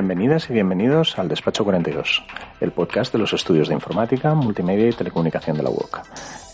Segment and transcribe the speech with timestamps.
[0.00, 2.24] Bienvenidas y bienvenidos al Despacho 42,
[2.62, 6.00] el podcast de los estudios de informática, multimedia y telecomunicación de la UOC.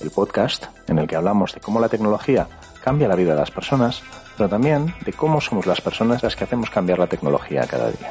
[0.00, 2.48] El podcast en el que hablamos de cómo la tecnología
[2.82, 4.02] cambia la vida de las personas,
[4.36, 8.10] pero también de cómo somos las personas las que hacemos cambiar la tecnología cada día.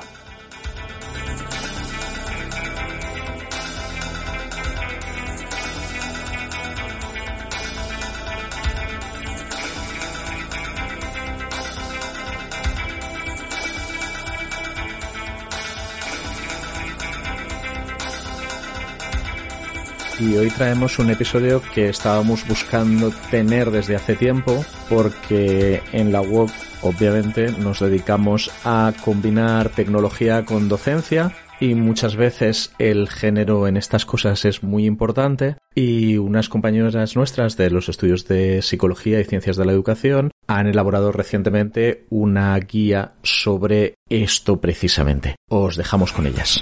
[20.38, 26.50] Hoy traemos un episodio que estábamos buscando tener desde hace tiempo porque en la web
[26.82, 34.06] obviamente nos dedicamos a combinar tecnología con docencia y muchas veces el género en estas
[34.06, 39.58] cosas es muy importante y unas compañeras nuestras de los estudios de psicología y ciencias
[39.58, 45.36] de la educación han elaborado recientemente una guía sobre esto precisamente.
[45.50, 46.62] Os dejamos con ellas.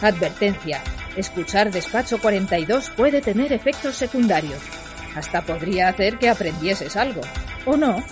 [0.00, 0.82] Advertencia.
[1.16, 4.60] Escuchar Despacho 42 puede tener efectos secundarios.
[5.14, 7.20] Hasta podría hacer que aprendieses algo.
[7.66, 8.02] ¿O no?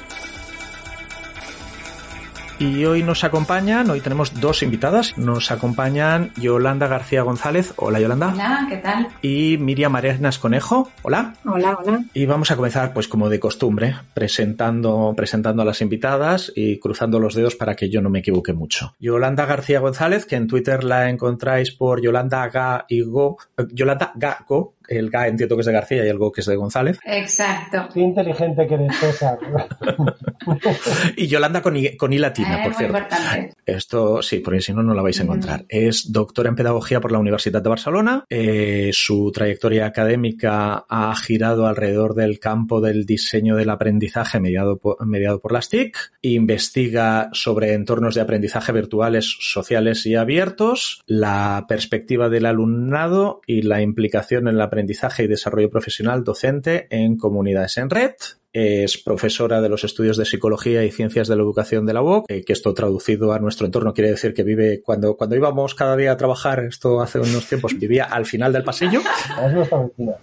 [2.61, 5.17] Y hoy nos acompañan, hoy tenemos dos invitadas.
[5.17, 7.73] Nos acompañan Yolanda García González.
[7.77, 8.35] Hola Yolanda.
[8.35, 9.09] Hola, ¿qué tal?
[9.23, 10.91] Y Miriam Arenas Conejo.
[11.01, 11.37] Hola.
[11.47, 12.05] Hola, hola.
[12.13, 17.19] Y vamos a comenzar, pues como de costumbre, presentando, presentando a las invitadas y cruzando
[17.19, 18.95] los dedos para que yo no me equivoque mucho.
[19.01, 24.13] Yolanda García González, que en Twitter la encontráis por Yolanda Ga y Go, eh, Yolanda
[24.17, 26.57] Ga Go, el Ga entiendo que es de García y el Go que es de
[26.57, 26.99] González.
[27.05, 27.89] Exacto.
[27.95, 29.39] Qué inteligente que eres, César.
[31.17, 32.99] y Yolanda con I, con I latina, Eh, por muy cierto.
[32.99, 33.55] importante.
[33.67, 35.65] Esto sí, porque si no, no la vais a encontrar.
[35.69, 38.25] Es doctora en pedagogía por la Universidad de Barcelona.
[38.29, 45.05] Eh, su trayectoria académica ha girado alrededor del campo del diseño del aprendizaje mediado por,
[45.07, 45.97] mediado por las TIC.
[46.23, 53.83] Investiga sobre entornos de aprendizaje virtuales, sociales y abiertos, la perspectiva del alumnado y la
[53.83, 58.13] implicación en el aprendizaje y desarrollo profesional docente en comunidades en red.
[58.53, 62.25] Es profesora de los estudios de psicología y ciencias de la educación de la UOC,
[62.29, 65.97] eh, que esto traducido a nuestro entorno quiere decir que vive cuando, cuando íbamos cada
[65.97, 69.03] día a trabajar, esto hace unos tiempos, vivía al final del pasillo.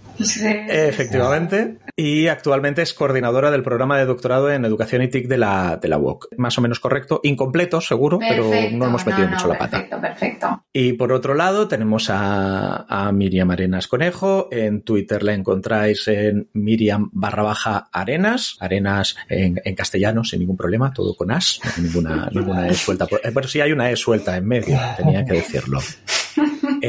[0.69, 1.77] Efectivamente.
[1.99, 5.87] Y actualmente es coordinadora del programa de doctorado en educación y TIC de la, de
[5.87, 6.27] la UOC.
[6.37, 9.77] Más o menos correcto, incompleto seguro, pero no hemos metido no, mucho no, la pata.
[9.77, 10.63] Perfecto, perfecto.
[10.71, 14.47] Y por otro lado tenemos a, a Miriam Arenas Conejo.
[14.51, 18.57] En Twitter la encontráis en Miriam barra baja Arenas.
[18.59, 21.59] Arenas en, en castellano sin ningún problema, todo con as.
[21.63, 23.07] No hay ninguna, ninguna E suelta.
[23.07, 25.79] Por, eh, sí hay una E suelta en medio, tenía que decirlo.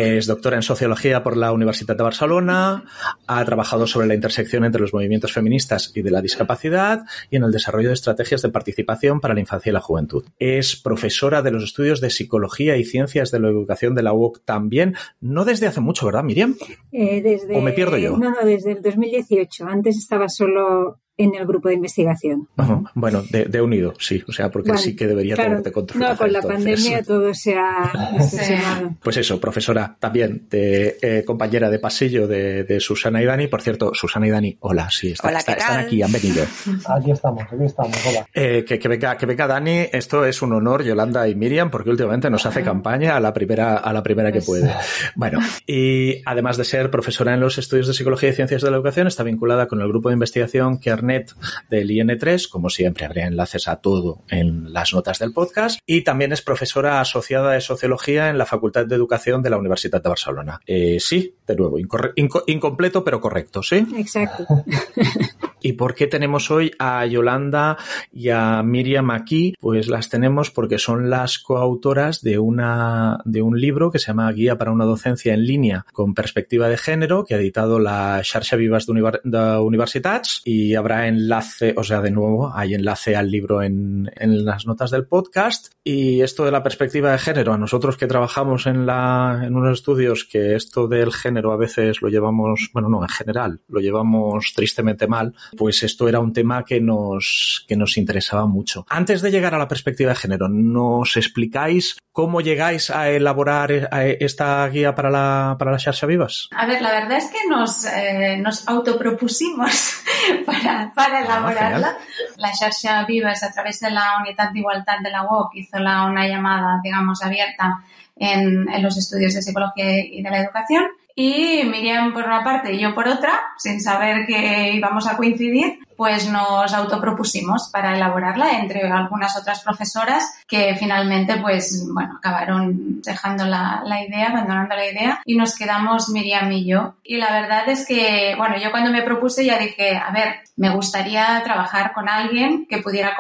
[0.01, 2.85] Es doctora en sociología por la Universidad de Barcelona,
[3.27, 7.43] ha trabajado sobre la intersección entre los movimientos feministas y de la discapacidad y en
[7.43, 10.25] el desarrollo de estrategias de participación para la infancia y la juventud.
[10.39, 14.45] Es profesora de los estudios de psicología y ciencias de la educación de la UOC
[14.45, 16.55] también, no desde hace mucho, ¿verdad, Miriam?
[16.93, 18.17] Eh, desde, ¿O me pierdo yo?
[18.19, 19.67] No, no, desde el 2018.
[19.67, 22.49] Antes estaba solo en el grupo de investigación.
[22.57, 22.81] Ajá.
[22.95, 26.13] Bueno, de, de unido, sí, o sea, porque Bueno, sí que debería claro, tenerte controlado.
[26.13, 26.65] No, con la entonces.
[26.65, 28.97] pandemia todo se ha.
[29.03, 33.49] Pues eso, profesora también, de, eh, compañera de pasillo de, de Susana y Dani.
[33.49, 36.45] Por cierto, Susana y Dani, hola, sí, está- Hola, está- ¿qué están aquí, han venido.
[36.89, 37.97] Aquí estamos, aquí estamos.
[38.07, 38.27] Hola.
[38.33, 41.91] Eh, que, que venga, que venga Dani, esto es un honor, Yolanda y Miriam, porque
[41.91, 44.73] últimamente nos hace campaña a la primera, a la primera que puede.
[45.17, 48.77] Bueno, y además de ser profesora en los estudios de psicología y ciencias de la
[48.77, 51.35] educación, está vinculada con el grupo de investigación Kernet
[51.69, 56.33] del IN3, como siempre, habría enlaces a todo en las notas del podcast, y también
[56.33, 60.61] es profesora asociada de sociología en la Facultad de Educación de la Universidad de Barcelona.
[60.67, 63.85] Eh, sí, de nuevo, incorre- inco- incompleto pero correcto, ¿sí?
[63.97, 64.47] Exacto.
[65.61, 67.77] ¿Y por qué tenemos hoy a Yolanda
[68.13, 69.55] y a Miriam aquí?
[69.59, 74.31] Pues las tenemos porque son las coautoras de una de un libro que se llama
[74.31, 78.55] Guía para una docencia en línea con perspectiva de género que ha editado la Xarxa
[78.55, 83.29] Vivas de, Univer de Universitats y habrá enlace, o sea, de nuevo, hay enlace al
[83.29, 87.59] libro en, en las notas del podcast y esto de la perspectiva de género, a
[87.59, 92.09] nosotros que trabajamos en la en unos estudios que esto del género a veces lo
[92.09, 96.81] llevamos, bueno, no, en general, lo llevamos tristemente mal, pues esto era un tema que
[96.81, 98.87] nos, que nos interesaba mucho.
[98.89, 104.19] Antes de llegar a la perspectiva de género, ¿nos explicáis cómo llegáis a elaborar eh,
[104.21, 106.49] esta guía para la, para la Xarxa Vivas?
[106.51, 110.03] A ver, la verdad es que nos, eh, nos autopropusimos
[110.47, 111.97] para, para elaborarla.
[112.37, 116.07] la xarxa Vives, a través de la Unidad de Igualdad de la UOC, hizo la,
[116.07, 117.79] una llamada, digamos, abierta
[118.17, 120.85] en, en los estudios de psicología y de la educación.
[121.21, 125.81] Y Miriam por una parte y yo por otra, sin saber que íbamos a coincidir,
[125.99, 133.45] pues nos autopropusimos para elaborarla entre algunas otras profesoras que finalmente pues bueno, acabaron dejando
[133.45, 136.95] la, idea, abandonando la idea y nos quedamos Miriam y yo.
[137.03, 140.71] Y la verdad es que, bueno, yo cuando me propuse ya dije, a ver, me
[140.71, 143.17] gustaría trabajar con alguien que pudiera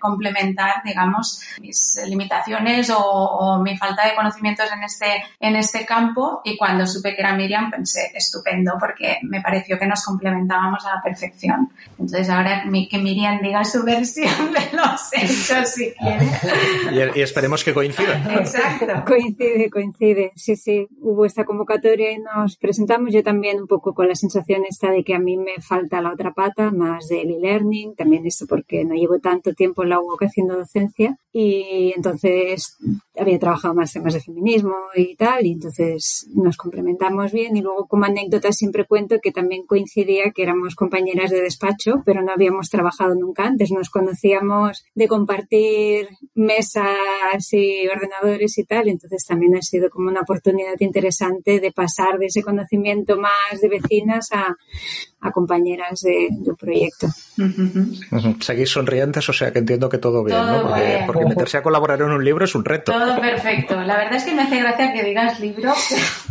[0.00, 6.40] complementar, digamos, mis limitaciones o, mi falta de conocimientos en este, en este campo.
[6.44, 10.96] Y cuando supe que era Miriam, pensé, estupendo, porque me pareció que nos complementábamos a
[10.96, 11.70] la perfección.
[11.90, 16.26] Entonces ahora que Miriam diga su versión de los hechos, si quiere.
[17.14, 18.22] Y, esperemos que coincida.
[18.38, 19.04] Exacto.
[19.06, 20.32] Coincide, coincide.
[20.36, 20.86] Sí, sí.
[21.00, 23.12] Hubo esta convocatoria y nos presentamos.
[23.12, 26.12] Yo también un poco con la sensación esta de que a mí me falta la
[26.12, 27.94] otra pata, más del e-learning.
[27.94, 31.16] También esto porque no llevo tanto tiempo en la UOC haciendo docencia.
[31.32, 32.76] Y entonces
[33.16, 35.46] había trabajado más temas de feminismo y tal.
[35.46, 37.56] Y entonces nos complementamos bien.
[37.56, 42.22] Y luego como anécdota siempre cuento que también coincidía que éramos compañeras de despacho, pero
[42.22, 43.70] no habíamos trabajado nunca antes.
[43.70, 48.88] Nos conocíamos de compartir mesas y ordenadores y tal.
[48.88, 53.68] Entonces también ha sido como una oportunidad interesante de pasar de ese conocimiento más de
[53.68, 54.56] vecinas a,
[55.30, 57.06] compañeras de, un proyecto.
[58.40, 60.62] Seguís sonrientes, o sea que entiendo que todo bien, ¿no?
[61.06, 62.92] Porque, meterse a colaborar en un libro es un reto.
[62.92, 63.80] Todo perfecto.
[63.82, 65.72] La verdad es que me hace gracia que digas libro,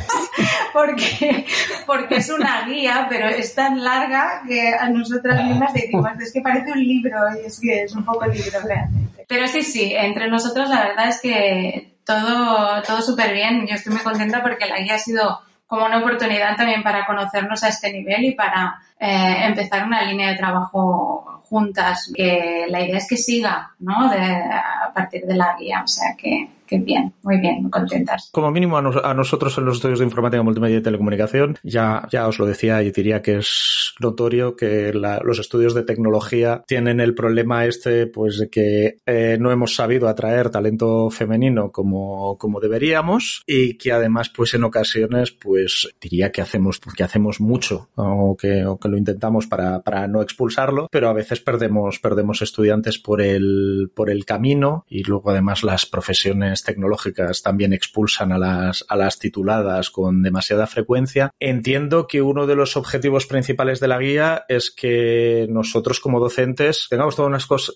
[0.73, 1.45] porque,
[1.85, 6.41] porque es una guía, pero es tan larga que a nosotras mismas decimos, es que
[6.41, 9.25] parece un libro y es que es un poco libro realmente.
[9.27, 13.65] Pero sí, sí, entre nosotros la verdad es que todo, todo súper bien.
[13.67, 15.39] Yo estoy muy contenta porque la guía ha sido
[15.71, 20.29] como una oportunidad también para conocernos a este nivel y para eh, empezar una línea
[20.29, 22.11] de trabajo juntas.
[22.15, 24.09] Que la idea es que siga, ¿no?
[24.09, 25.81] De, a partir de la guía.
[25.83, 26.49] O sea que
[26.79, 28.29] bien, muy bien, contentas.
[28.31, 32.39] Como mínimo a, nosotros en los estudios de informática, multimedia y telecomunicación, ya, ya os
[32.39, 37.65] lo decía y diría que es notorio que los estudios de tecnología tienen el problema
[37.65, 43.77] este, pues de que eh, no hemos sabido atraer talento femenino como, como deberíamos y
[43.77, 48.79] que además, pues en ocasiones, pues diría que hacemos, que hacemos mucho o que, o
[48.79, 51.99] que lo intentamos para, no expulsarlo, pero a veces perdemos,
[52.41, 53.89] estudiantes por el,
[54.25, 60.21] camino y luego además las profesiones tecnológicas también expulsan a las, a las tituladas con
[60.21, 61.31] demasiada frecuencia.
[61.39, 66.87] Entiendo que uno de los objetivos principales de la guía es que nosotros como docentes
[66.89, 67.29] tengamos toda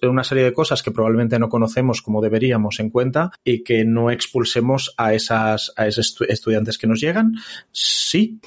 [0.04, 4.12] una serie de cosas que probablemente no conocemos como deberíamos en cuenta y que no
[4.12, 7.36] expulsemos a esas a esos estudiantes que nos llegan.
[7.72, 8.40] Sí.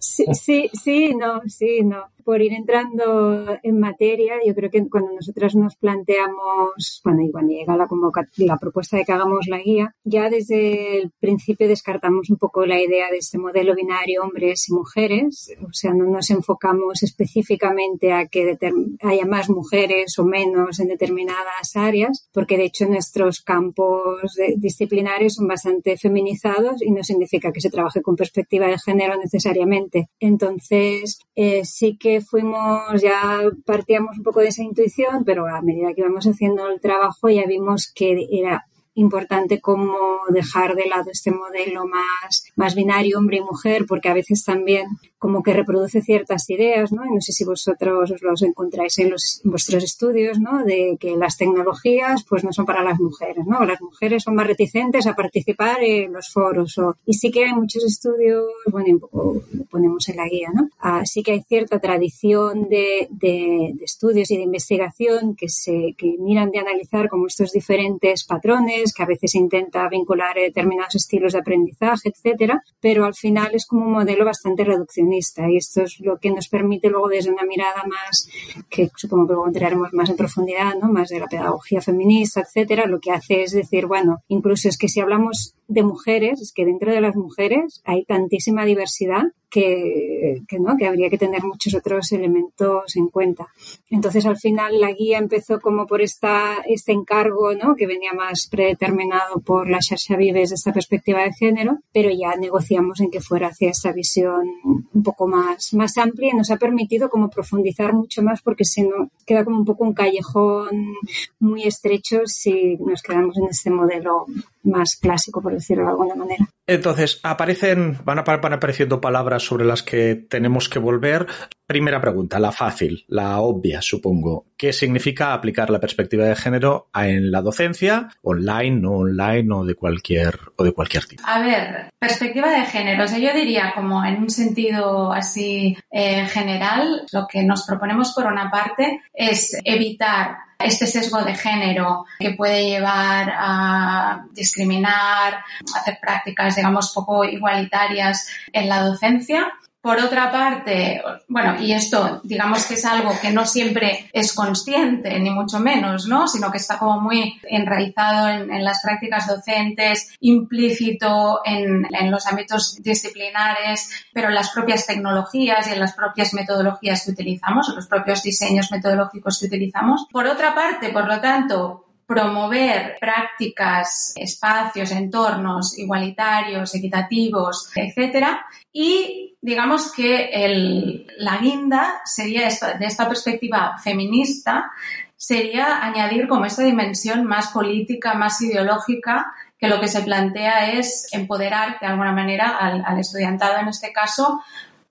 [0.00, 5.14] Sí, sí, sí, no, sí, no por ir entrando en materia, yo creo que cuando
[5.14, 7.88] nosotras nos planteamos, bueno, y cuando llega la,
[8.36, 12.80] la propuesta de que hagamos la guía, ya desde el principio descartamos un poco la
[12.80, 18.28] idea de este modelo binario hombres y mujeres, o sea, no nos enfocamos específicamente a
[18.28, 18.56] que
[19.02, 25.48] haya más mujeres o menos en determinadas áreas, porque de hecho nuestros campos disciplinarios son
[25.48, 30.10] bastante feminizados y no significa que se trabaje con perspectiva de género necesariamente.
[30.20, 35.92] Entonces, eh, sí que fuimos, ya partíamos un poco de esa intuición, pero a medida
[35.94, 39.96] que íbamos haciendo el trabajo ya vimos que era importante como
[40.28, 44.86] dejar de lado este modelo más, más binario hombre y mujer, porque a veces también
[45.20, 47.04] como que reproduce ciertas ideas, ¿no?
[47.04, 50.64] Y no sé si vosotros os los encontráis en, los, vuestros estudios, ¿no?
[50.64, 53.62] De que las tecnologías pues no son para las mujeres, ¿no?
[53.66, 56.78] Las mujeres son más reticentes a participar en los foros.
[56.78, 60.48] O, y sí que hay muchos estudios, bueno, un poco lo ponemos en la guía,
[60.54, 60.70] ¿no?
[60.78, 66.16] Así que hay cierta tradición de, de, de estudios y de investigación que se que
[66.18, 71.40] miran de analizar como estos diferentes patrones, que a veces intenta vincular determinados estilos de
[71.40, 76.18] aprendizaje, etcétera, pero al final es como un modelo bastante reduccionista y esto es lo
[76.18, 78.28] que nos permite luego desde una mirada más,
[78.68, 80.90] que supongo que luego entraremos más en profundidad, ¿no?
[80.90, 84.88] Más de la pedagogía feminista, etcétera, lo que hace es decir, bueno, incluso es que
[84.88, 90.76] si hablamos de mujeres, es que dentro de las mujeres hay tantísima diversidad que, no,
[90.76, 93.48] que habría que tener muchos otros elementos en cuenta.
[93.90, 97.74] Entonces, al final, la guía empezó como por esta, este encargo, ¿no?
[97.74, 103.00] que venía más predeterminado por la Xarxa Vives esta perspectiva de género, pero ya negociamos
[103.00, 107.10] en que fuera hacia esta visión un poco más, más amplia y nos ha permitido
[107.10, 110.94] como profundizar mucho más porque si no queda como un poco un callejón
[111.38, 114.26] muy estrecho si nos quedamos en este modelo
[114.62, 116.46] más clásico, por decirlo de alguna manera.
[116.66, 121.26] Entonces, aparecen, van, apareciendo palabras sobre las que tenemos que volver.
[121.66, 124.46] primera pregunta, la fácil, la obvia, supongo.
[124.56, 129.74] ¿Qué significa aplicar la perspectiva de género en la docencia, online, no online o de
[129.74, 131.22] cualquier, o de cualquier tipo?
[131.26, 133.04] A ver, perspectiva de género.
[133.04, 138.12] O sea, yo diría como en un sentido así eh, general, lo que nos proponemos
[138.14, 145.42] por una parte es evitar este sesgo de género que puede llevar a discriminar,
[145.74, 152.66] hacer prácticas, digamos, poco igualitarias en la docencia por otra parte, bueno, y esto digamos
[152.66, 156.28] que es algo que no siempre es consciente, ni mucho menos, ¿no?
[156.28, 162.76] Sino que está como muy enraizado en, las prácticas docentes, implícito en, en, los ámbitos
[162.82, 168.22] disciplinares, pero en las propias tecnologías y en las propias metodologías que utilizamos, los propios
[168.22, 170.06] diseños metodológicos que utilizamos.
[170.12, 178.44] Por otra parte, por lo tanto, promover prácticas, espacios, entornos igualitarios, equitativos, etcétera.
[178.72, 184.70] Y digamos que el, la guinda sería esta, de esta perspectiva feminista,
[185.16, 191.08] sería añadir como esta dimensión más política, más ideológica, que lo que se plantea es
[191.12, 194.42] empoderar de alguna manera al, al estudiantado en este caso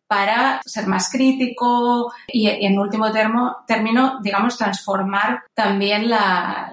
[0.09, 6.71] para ser más crítico y, en último término, digamos, transformar también la,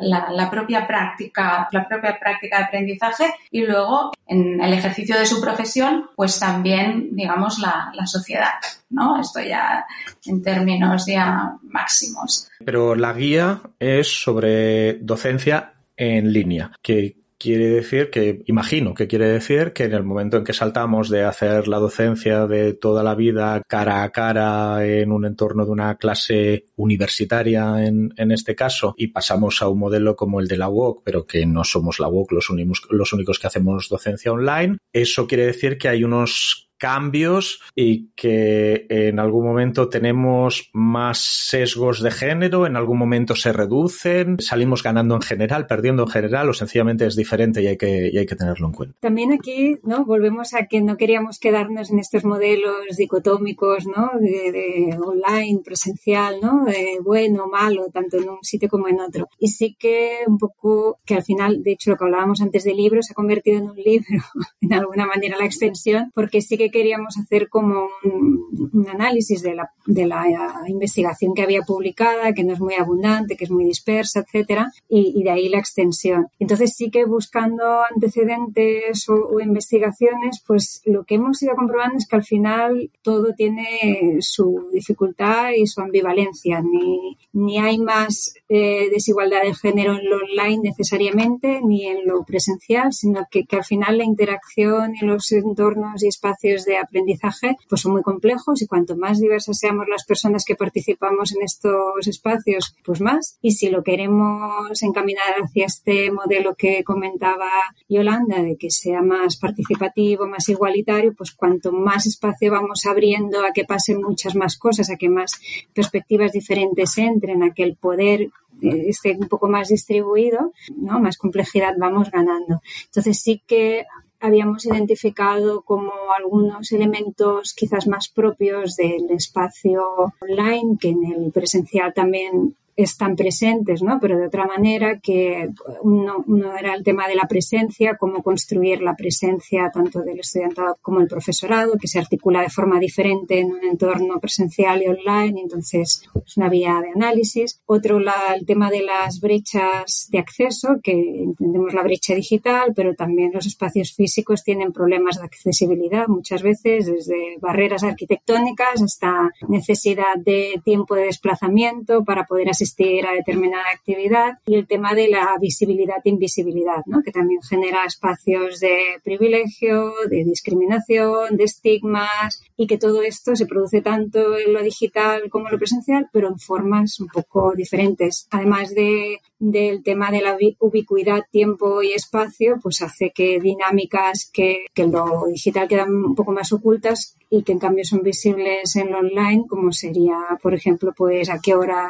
[0.51, 6.09] propia práctica, la propia práctica de aprendizaje y luego en el ejercicio de su profesión,
[6.17, 8.55] pues también, digamos, la, la sociedad,
[8.89, 9.21] ¿no?
[9.21, 9.85] Esto ya
[10.25, 12.49] en términos ya máximos.
[12.65, 19.29] Pero la guía es sobre docencia en línea, que quiere decir que, imagino que quiere
[19.29, 23.15] decir que en el momento en que saltamos de hacer la docencia de toda la
[23.15, 28.95] vida cara a cara en un entorno de una clase universitaria en, en este caso
[28.97, 32.09] y pasamos a un modelo como el de la UOC, pero que no somos la
[32.09, 32.49] UOC los,
[32.91, 38.87] los únicos que hacemos docencia online, eso quiere decir que hay unos cambios y que
[38.89, 45.15] en algún momento tenemos más sesgos de género, en algún momento se reducen, salimos ganando
[45.15, 48.37] en general, perdiendo en general o sencillamente es diferente y hay que, y hay que
[48.37, 48.97] tenerlo en cuenta.
[49.01, 50.05] También aquí ¿no?
[50.05, 54.11] volvemos a que no queríamos quedarnos en estos modelos dicotómicos ¿no?
[54.21, 56.65] de, online, presencial, ¿no?
[56.65, 59.29] de bueno, malo, tanto en un sitio como en otro.
[59.39, 62.77] Y sí que un poco que al final, de hecho lo que hablábamos antes del
[62.77, 64.07] libro, se ha convertido en un libro,
[64.61, 69.71] en alguna manera la extensión, porque sí que queríamos hacer como un, análisis de la,
[69.87, 70.25] de la,
[70.69, 75.23] investigación que había publicada, que no es muy abundante, que es muy dispersa, etcétera, y,
[75.23, 76.29] de ahí la extensión.
[76.39, 82.17] Entonces sí que buscando antecedentes o, investigaciones, pues lo que hemos ido comprobando es que
[82.17, 86.61] al final todo tiene su dificultad y su ambivalencia.
[86.61, 92.25] Ni, ni hay más eh, desigualdad de género en lo online necesariamente, ni en lo
[92.25, 97.57] presencial, sino que, que al final la interacción en los entornos y espacios de aprendizaje
[97.69, 102.07] pues son muy complejos y cuanto más diversas seamos las personas que participamos en estos
[102.07, 103.39] espacios, pues más.
[103.43, 107.51] Y si lo queremos encaminar hacia este modelo que comentaba
[107.89, 113.53] Yolanda, de que sea más participativo, más igualitario, pues cuanto más espacio vamos abriendo a
[113.53, 115.41] que pasen muchas más cosas, a que más
[115.75, 118.31] perspectivas diferentes entren, a que el poder
[118.63, 121.01] eh, esté un poco más distribuido, ¿no?
[121.01, 122.63] más complejidad vamos ganando.
[122.87, 123.85] Entonces sí que
[124.21, 131.93] habíamos identificado como algunos elementos quizás más propios del espacio online, que en el presencial
[131.95, 133.99] también están presentes, ¿no?
[133.99, 135.49] Pero de otra manera que
[135.83, 136.25] uno,
[136.59, 141.09] era el tema de la presencia, cómo construir la presencia tanto del estudiantado como el
[141.09, 146.37] profesorado, que se articula de forma diferente en un entorno presencial y online, entonces es
[146.37, 147.63] una vía de análisis.
[147.65, 152.95] Otro, la, el tema de las brechas de acceso, que entendemos la brecha digital, pero
[152.95, 160.17] también los espacios físicos tienen problemas de accesibilidad muchas veces, desde barreras arquitectónicas hasta necesidad
[160.19, 162.66] de tiempo de desplazamiento para poder asistir
[163.09, 167.03] a determinada actividad y el tema de la visibilidad e invisibilidad, ¿no?
[167.03, 173.47] que también genera espacios de privilegio, de discriminación, de estigmas y que todo esto se
[173.47, 178.27] produce tanto en lo digital como en lo presencial, pero en formas un poco diferentes.
[178.31, 184.67] Además de, del tema de la ubicuidad, tiempo y espacio, pues hace que dinámicas que,
[184.73, 188.77] que en lo digital quedan un poco más ocultas y que en cambio son visibles
[188.77, 191.89] en lo online, como sería, por ejemplo, pues a qué hora,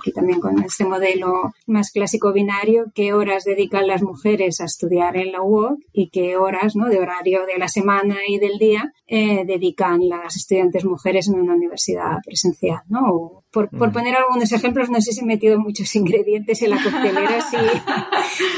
[0.00, 5.16] aquí también con este modelo más clásico binario, qué horas dedican las mujeres a estudiar
[5.16, 6.88] en la UOC y qué horas ¿no?
[6.88, 11.54] de horario de la semana y del día eh, dedican las estudiantes mujeres en una
[11.54, 12.80] universidad presencial.
[12.88, 13.41] ¿no?
[13.52, 13.92] Por, por, mm.
[13.92, 17.56] poner algunos ejemplos, no sé si he metido muchos ingredientes en la coctelera sí,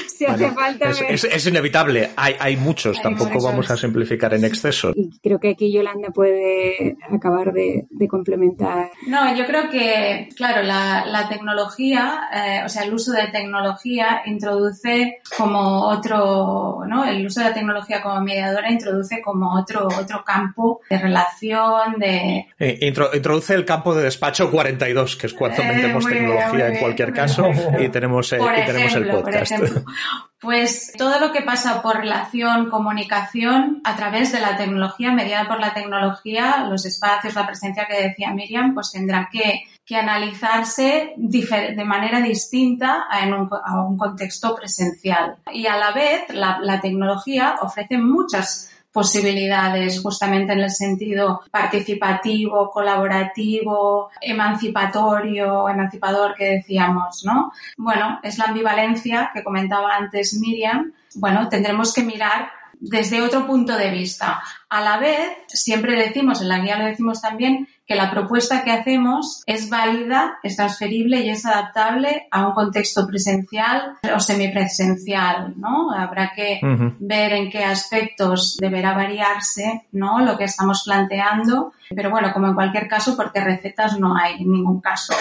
[0.17, 0.91] si hace falta.
[0.91, 4.93] Es, inevitable, hay, hay muchos, tampoco vamos a simplificar en exceso.
[4.95, 8.91] Y creo que aquí Yolanda puede acabar de, complementar.
[9.07, 15.21] No, yo creo que, claro, la, tecnología, eh, o sea, el uso de tecnología introduce
[15.37, 17.05] como otro, ¿no?
[17.07, 22.47] El uso de la tecnología como mediadora introduce como otro, otro campo de relación, de...
[22.59, 24.51] Eh, introduce el campo de despacho
[24.85, 29.09] 42, que es cuando eh, metemos tecnología en cualquier caso, y tenemos, y tenemos el
[29.09, 29.53] podcast.
[30.41, 35.59] Pues todo lo que pasa por relación, comunicación a través de la tecnología, mediada por
[35.59, 39.63] la tecnología, los espacios, la presencia que decía Miriam, pues tendrá que,
[39.97, 45.37] analizarse de manera distinta en un, a un contexto presencial.
[45.53, 52.71] Y a la vez, la, la tecnología ofrece muchas posibilidades justamente en el sentido participativo,
[52.71, 57.51] colaborativo, emancipatorio, emancipador que decíamos, ¿no?
[57.77, 60.93] Bueno, es la ambivalencia que comentaba antes Miriam.
[61.17, 62.49] Bueno, tendremos que mirar
[62.79, 64.41] desde otro punto de vista.
[64.69, 68.73] A la vez, siempre decimos, en la guía lo decimos también, que la propuesta que
[68.73, 75.93] hacemos es válida, es transferible y es adaptable a un contexto presencial o semipresencial, ¿no?
[75.93, 76.61] Habrá que
[76.99, 80.21] ver en qué aspectos deberá variarse, ¿no?
[80.25, 84.51] Lo que estamos planteando, pero bueno, como en cualquier caso, porque recetas no hay en
[84.51, 85.13] ningún caso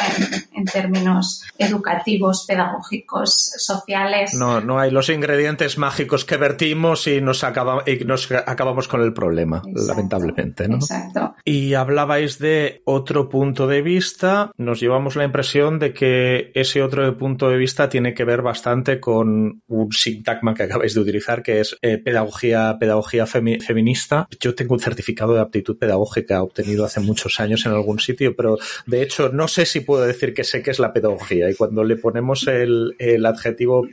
[0.53, 4.33] en, términos educativos, pedagógicos, sociales.
[4.33, 9.01] No, no hay los ingredientes mágicos que vertimos y nos, acaba, y nos acabamos con
[9.01, 10.77] el problema, lamentablemente, ¿no?
[10.77, 11.35] Exacto.
[11.43, 12.52] Y hablabais de
[12.85, 17.89] otro punto de vista, nos llevamos la impresión de que ese otro punto de vista
[17.89, 22.77] tiene que ver bastante con un sintagma que acabáis de utilizar, que es eh, pedagogía,
[22.79, 24.27] pedagogía feminista.
[24.39, 28.57] Yo tengo un certificado de aptitud pedagógica obtenido hace muchos años en algún sitio, pero
[28.85, 31.83] de hecho no sé si puedo decir que sé qué es la pedagogía y cuando
[31.83, 32.95] le ponemos el,
[33.25, 33.87] adjetivo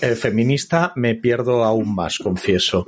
[0.00, 2.84] eh, feminista me pierdo aún más, confieso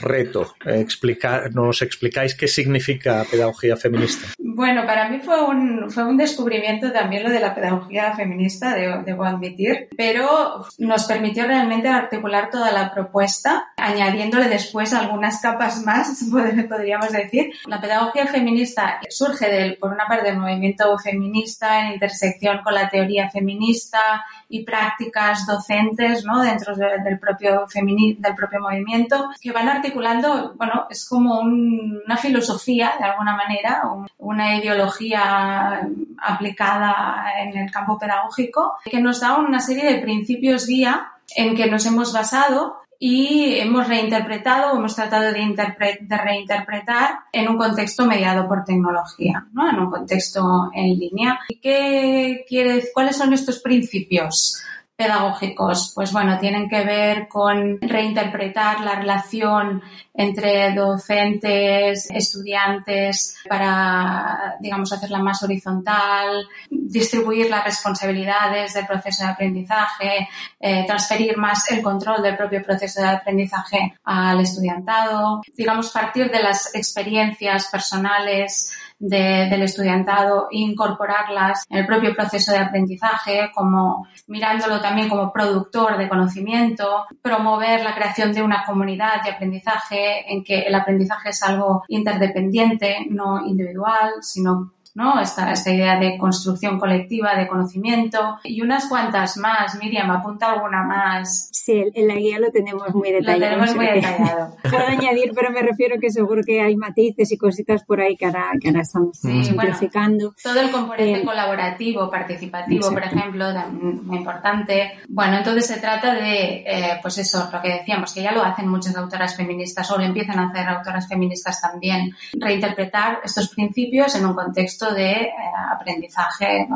[0.00, 0.54] reto.
[0.64, 4.28] Explicar, ¿Nos explicáis qué significa pedagogía feminista?
[4.38, 9.24] Bueno, para mí fue un, fue un descubrimiento también lo de la pedagogía feminista, debo,
[9.24, 16.24] admitir, pero nos permitió realmente articular toda la propuesta, añadiéndole después algunas capas más,
[16.68, 17.52] podríamos decir.
[17.66, 22.90] La pedagogía feminista surge del, por una parte del movimiento feminista en intersección con la
[22.90, 26.42] teoría feminista y prácticas docentes ¿no?
[26.42, 33.04] dentro del, propio del propio movimiento que van articulando, bueno, es como una filosofía de
[33.04, 33.82] alguna manera,
[34.18, 35.80] una ideología
[36.18, 41.66] aplicada en el campo pedagógico que nos da una serie de principios guía en que
[41.66, 48.06] nos hemos basado y hemos reinterpretado o hemos tratado de, de, reinterpretar en un contexto
[48.06, 49.68] mediado por tecnología, ¿no?
[49.68, 51.40] en un contexto en línea.
[51.48, 54.62] ¿Y qué quiere, cuáles son estos principios?
[55.02, 59.82] Pedagógicos, pues bueno, tienen que ver con reinterpretar la relación
[60.14, 70.28] entre docentes, estudiantes, para, digamos, hacerla más horizontal, distribuir las responsabilidades del proceso de aprendizaje,
[70.60, 76.42] eh, transferir más el control del propio proceso de aprendizaje al estudiantado, digamos, partir de
[76.42, 85.08] las experiencias personales del estudiantado incorporarlas en el propio proceso de aprendizaje, como mirándolo también
[85.08, 90.74] como productor de conocimiento, promover la creación de una comunidad de aprendizaje en que el
[90.76, 95.20] aprendizaje es algo interdependiente, no individual, sino ¿no?
[95.20, 99.76] Esta, esta idea de construcción colectiva, de conocimiento y unas cuantas más.
[99.76, 101.48] Miriam, apunta alguna más.
[101.52, 103.40] Sí, en la guía lo tenemos muy detallado.
[103.40, 104.56] Lo tenemos muy detallado.
[104.62, 108.26] Puedo añadir, pero me refiero que seguro que hay matices y cositas por ahí que
[108.26, 110.34] ahora, que ahora estamos simplificando.
[110.42, 114.92] todo el componente eh, colaborativo, participativo, por ejemplo, muy importante.
[115.08, 118.68] Bueno, entonces se trata de, eh, pues eso, lo que decíamos, que ya lo hacen
[118.68, 124.26] muchas autoras feministas o lo empiezan a hacer autoras feministas también, reinterpretar estos principios en
[124.26, 125.32] un contexto de eh,
[125.70, 126.66] aprendizaje,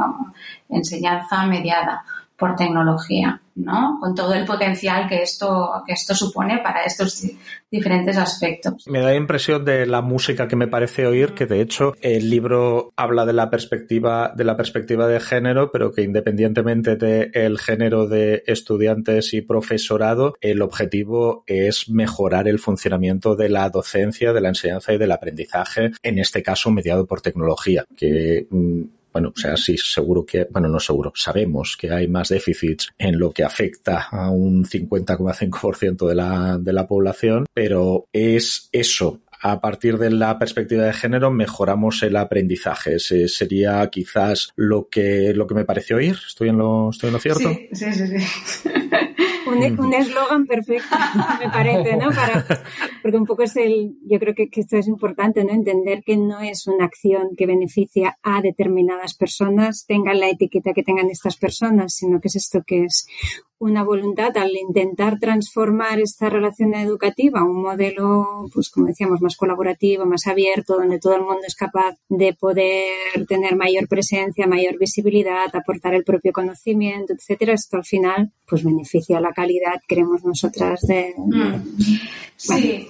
[0.68, 2.04] enseñanza mediada
[2.38, 3.98] por tecnología, ¿no?
[4.00, 7.24] Con todo el potencial que esto, que esto supone para estos
[7.70, 8.84] diferentes aspectos.
[8.86, 12.28] Me da la impresión de la música que me parece oír, que de hecho el
[12.28, 18.06] libro habla de la perspectiva, de la perspectiva de género, pero que independientemente del género
[18.06, 24.48] de estudiantes y profesorado, el objetivo es mejorar el funcionamiento de la docencia, de la
[24.48, 28.82] enseñanza y del aprendizaje, en este caso mediado por tecnología, que mm,
[29.16, 33.18] bueno, o sea, sí, seguro que, bueno, no seguro, sabemos que hay más déficits en
[33.18, 39.58] lo que afecta a un 50,5% de la, de la población, pero es eso, a
[39.62, 42.96] partir de la perspectiva de género mejoramos el aprendizaje.
[42.96, 46.18] Ese sería quizás lo que, lo que me pareció oír.
[46.26, 47.54] ¿Estoy en lo, estoy en lo cierto?
[47.54, 48.18] Sí, sí, sí.
[48.18, 48.68] sí.
[49.46, 50.96] un eslogan perfecto,
[51.40, 52.10] me parece, ¿no?
[52.10, 52.44] Para,
[53.02, 55.52] porque un poco es el, yo creo que, que, esto es importante, ¿no?
[55.52, 60.82] Entender que no es una acción que beneficia a determinadas personas, tengan la etiqueta que
[60.82, 63.06] tengan estas personas, sino que es esto que es
[63.58, 69.36] una voluntad al intentar transformar esta relación educativa a un modelo, pues como decíamos, más
[69.36, 74.78] colaborativo, más abierto, donde todo el mundo es capaz de poder tener mayor presencia, mayor
[74.78, 77.54] visibilidad, aportar el propio conocimiento, etcétera.
[77.54, 81.14] Esto al final, pues beneficia la calidad, creemos nosotras, de.
[81.16, 81.88] Mm.
[82.36, 82.88] Sí.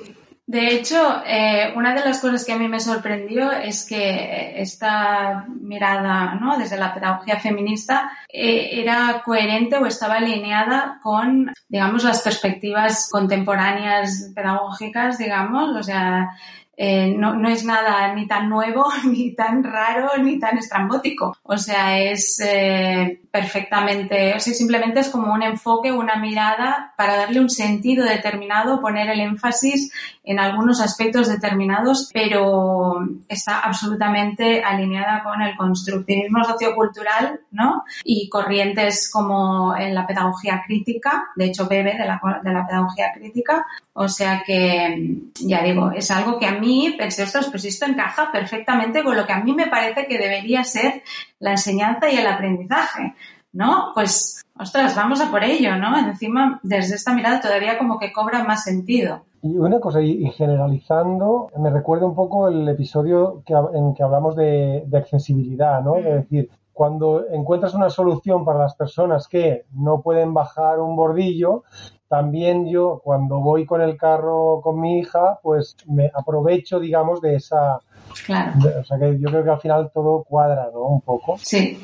[0.49, 5.45] De hecho, eh, una de las cosas que a mí me sorprendió es que esta
[5.49, 6.57] mirada ¿no?
[6.57, 14.31] desde la pedagogía feminista eh, era coherente o estaba alineada con, digamos, las perspectivas contemporáneas
[14.37, 16.31] pedagógicas, digamos, o sea,
[16.77, 21.37] eh, no, no, es nada ni tan nuevo, ni tan raro, ni tan estrambótico.
[21.43, 27.17] O sea, es eh, perfectamente, o sea, simplemente es como un enfoque, una mirada para
[27.17, 29.93] darle un sentido determinado, poner el énfasis
[30.25, 37.85] en algunos aspectos determinados, pero está absolutamente alineada con el constructivismo sociocultural, ¿no?
[38.05, 43.13] Y corrientes como en la pedagogía crítica, de hecho bebe de la, de la pedagogía
[43.15, 48.31] crítica, o sea que, ya digo, es algo que a mí pensé, pues esto encaja
[48.33, 51.03] perfectamente con lo que a mí me parece que debería ser
[51.39, 53.15] la enseñanza y el aprendizaje,
[53.53, 53.93] ¿no?
[53.95, 55.97] Pues, ostras, vamos a por ello, ¿no?
[55.99, 59.23] Encima, desde esta mirada todavía como que cobra más sentido.
[59.43, 64.35] Y una cosa, y generalizando, me recuerda un poco el episodio que, en que hablamos
[64.35, 65.97] de, de accesibilidad, ¿no?
[65.97, 71.63] Es decir, cuando encuentras una solución para las personas que no pueden bajar un bordillo,
[72.09, 77.37] también yo cuando voy con el carro con mi hija, pues me aprovecho, digamos, de
[77.37, 77.81] esa...
[78.25, 78.53] Claro.
[78.81, 80.83] O sea que yo creo que al final todo cuadra, ¿no?
[80.83, 81.39] Un poco.
[81.43, 81.79] Sí.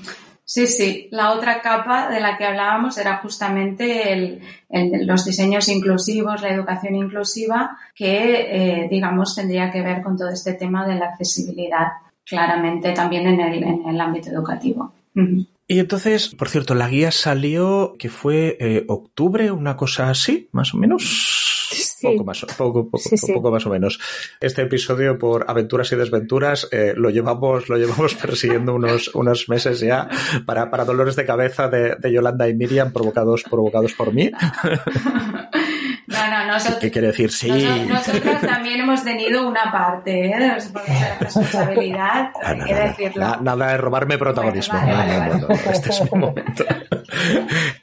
[0.45, 1.09] Sí, sí.
[1.11, 6.51] La otra capa de la que hablábamos era justamente el, el, los diseños inclusivos, la
[6.51, 11.87] educación inclusiva, que, eh, digamos, tendría que ver con todo este tema de la accesibilidad,
[12.27, 14.93] claramente también en el, en el ámbito educativo.
[15.15, 15.47] Uh -huh.
[15.69, 20.75] Y entonces, por cierto, la guía salió que fue eh, octubre, una cosa así, más
[20.75, 21.62] o menos.
[22.03, 22.09] Sí.
[22.09, 23.33] Poco más, poco, poco, Sí, sí.
[23.33, 23.99] poco más o menos.
[24.41, 29.81] Este episodio por aventuras y desventuras eh, lo llevamos, lo llevamos persiguiendo unos, unos meses
[29.81, 30.09] ya
[30.45, 34.31] para, para dolores de cabeza de, de Yolanda y Miriam provocados, provocados por mí.
[36.53, 37.31] No, no, nosotros, ¿Qué quiere decir?
[37.33, 37.51] Sí.
[37.89, 40.39] Nosotros, también hemos tenido una parte ¿eh?
[40.39, 40.55] de
[41.21, 43.23] responsabilidad, Ah, hay no, que decirlo.
[43.25, 44.79] Na- Nada de robarme protagonismo.
[44.79, 46.65] Vale, vale, No, no, vale, no, no, Este es mi momento.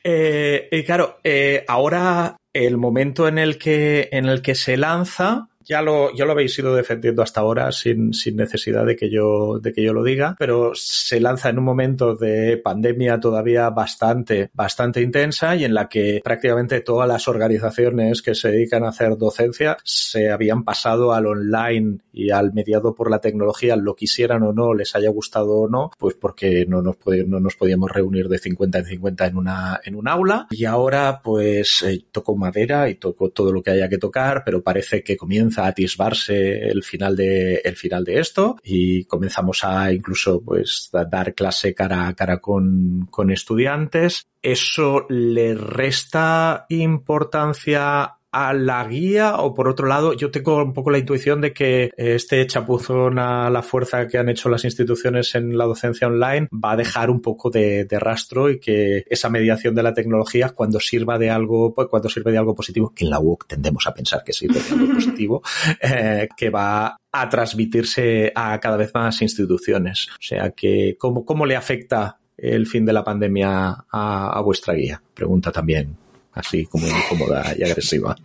[0.04, 5.49] Eh, y claro, eh, ahora el momento en el que, en el que se lanza,
[5.70, 9.60] ya lo, ya lo habéis ido defendiendo hasta ahora sin, sin necesidad de que yo,
[9.60, 14.50] de que yo lo diga, pero se lanza en un momento de pandemia todavía bastante,
[14.54, 19.16] bastante intensa y en la que prácticamente todas las organizaciones que se dedican a hacer
[19.16, 24.52] docencia se habían pasado al online y al mediado por la tecnología, lo quisieran o
[24.52, 28.40] no, les haya gustado o no, pues porque no nos, no nos podíamos reunir de
[28.40, 30.48] 50 en 50 en una, en un aula.
[30.50, 34.64] Y ahora, pues, eh, toco madera y toco todo lo que haya que tocar, pero
[34.64, 39.92] parece que comienza a atisbarse el final de, el final de esto y comenzamos a
[39.94, 44.26] incluso, pues, da- dar clase cara a cara con, con estudiantes.
[44.42, 50.92] Eso le resta importancia a la guía o por otro lado yo tengo un poco
[50.92, 55.58] la intuición de que este chapuzón a la fuerza que han hecho las instituciones en
[55.58, 59.74] la docencia online va a dejar un poco de, de rastro y que esa mediación
[59.76, 63.12] de la tecnología cuando sirva de algo pues, cuando sirve de algo positivo que en
[63.12, 65.42] la UOC tendemos a pensar que sirve de algo positivo
[65.82, 70.08] eh, que va a transmitirse a cada vez más instituciones.
[70.12, 74.74] O sea que cómo, cómo le afecta el fin de la pandemia a, a vuestra
[74.74, 75.98] guía pregunta también
[76.40, 78.16] así como incómoda y agresiva.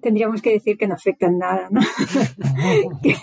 [0.00, 1.80] Tendríamos que decir que no afectan nada, ¿no?
[3.02, 3.16] Que-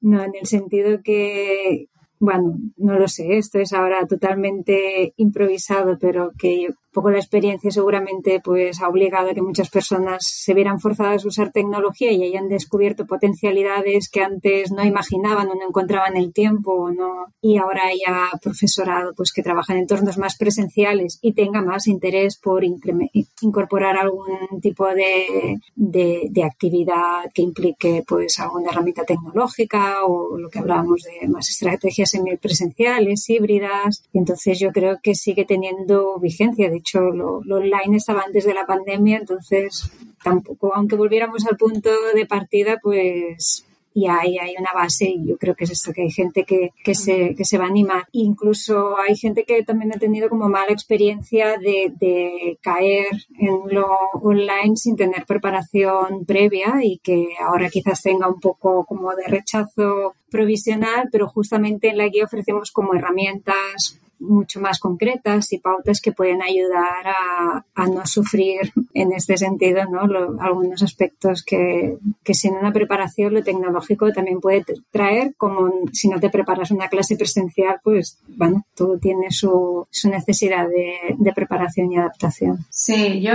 [0.00, 1.86] no, en el sentido que,
[2.18, 8.40] bueno, no lo sé, esto es ahora totalmente improvisado, pero que poco la experiencia seguramente
[8.42, 12.48] pues ha obligado a que muchas personas se vieran forzadas a usar tecnología y hayan
[12.48, 17.82] descubierto potencialidades que antes no imaginaban o no encontraban el tiempo o no y ahora
[17.88, 23.98] haya profesorado pues que trabaja en entornos más presenciales y tenga más interés por incorporar
[23.98, 30.60] algún tipo de, de, de actividad que implique pues alguna herramienta tecnológica o lo que
[30.60, 34.02] hablábamos de más estrategias semipresenciales, híbridas.
[34.14, 36.70] Entonces yo creo que sigue teniendo vigencia.
[36.70, 39.90] De lo, lo online estaba antes de la pandemia, entonces
[40.22, 45.38] tampoco, aunque volviéramos al punto de partida, pues y ahí hay una base y yo
[45.38, 48.04] creo que es eso, que hay gente que, que, se, que se va a animar.
[48.12, 53.06] Incluso hay gente que también ha tenido como mala experiencia de, de caer
[53.38, 59.14] en lo online sin tener preparación previa y que ahora quizás tenga un poco como
[59.14, 65.58] de rechazo provisional, pero justamente en la guía ofrecemos como herramientas mucho más concretas y
[65.58, 70.00] pautas que pueden ayudar a, a no sufrir en este sentido ¿no?
[70.40, 76.18] algunos aspectos que, que, sin una preparación lo tecnológico también puede traer, como si no
[76.20, 81.92] te preparas una clase presencial, pues bueno, todo tiene su, su necesidad de, de, preparación
[81.92, 82.58] y adaptación.
[82.70, 83.32] Sí, yo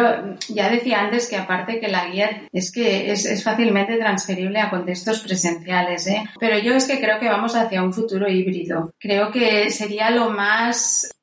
[0.49, 4.69] ya decía antes que aparte que la guía es que es, es fácilmente transferible a
[4.69, 6.23] contextos presenciales, ¿eh?
[6.39, 8.93] pero yo es que creo que vamos hacia un futuro híbrido.
[8.99, 10.70] Creo que sería lo más,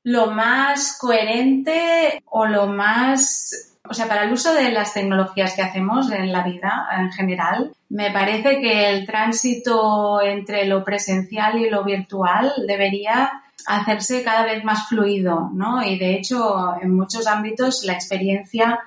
[0.02, 5.62] lo más coherente o lo más o sea, para el uso de las tecnologías que
[5.62, 11.70] hacemos en la vida en general, me parece que el tránsito entre lo presencial y
[11.70, 15.82] lo virtual debería hacerse cada vez más fluido, ¿no?
[15.82, 18.78] Y de hecho, en muchos ámbitos la experiencia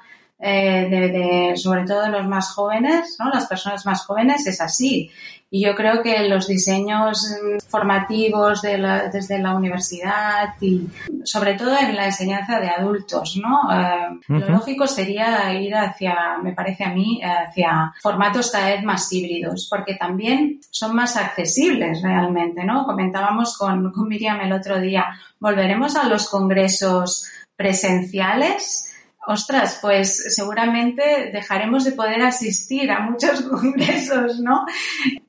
[0.44, 3.30] eh, de, sobre todo de los más jóvenes, ¿no?
[3.30, 5.12] Las personas más jóvenes es así.
[5.54, 7.36] Y yo creo que los diseños
[7.68, 10.88] formativos de la, desde la universidad y
[11.26, 13.70] sobre todo en la enseñanza de adultos, ¿no?
[13.72, 19.12] Eh, lo lógico sería ir hacia, me parece a mí, hacia formatos cada vez más
[19.12, 22.86] híbridos, porque también son más accesibles realmente, ¿no?
[22.86, 25.06] Comentábamos con, con Miriam el otro día,
[25.40, 28.91] volveremos a los congresos presenciales
[29.32, 34.66] ostras, pues seguramente dejaremos de poder asistir a muchos congresos, ¿no?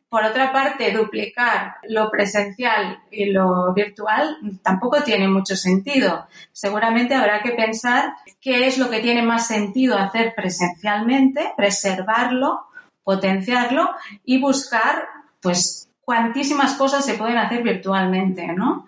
[0.08, 6.26] Por otra parte, duplicar lo presencial y lo virtual tampoco tiene mucho sentido.
[6.52, 12.66] Seguramente habrá que pensar qué es lo que tiene más sentido hacer presencialmente, preservarlo,
[13.02, 13.88] potenciarlo
[14.22, 15.02] y buscar,
[15.40, 18.86] pues, cuantísimas cosas se pueden hacer virtualmente, ¿no?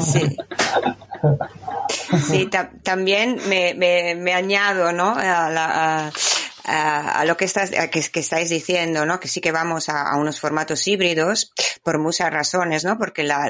[0.00, 0.36] Sí.
[2.28, 2.48] Sí,
[2.82, 5.14] también me, me, añado, ¿no?
[5.16, 6.12] A, la,
[7.24, 9.20] lo que, estás, que, que, estáis diciendo, ¿no?
[9.20, 12.98] Que sí que vamos a, unos formatos híbridos por muchas razones, ¿no?
[12.98, 13.48] Porque la,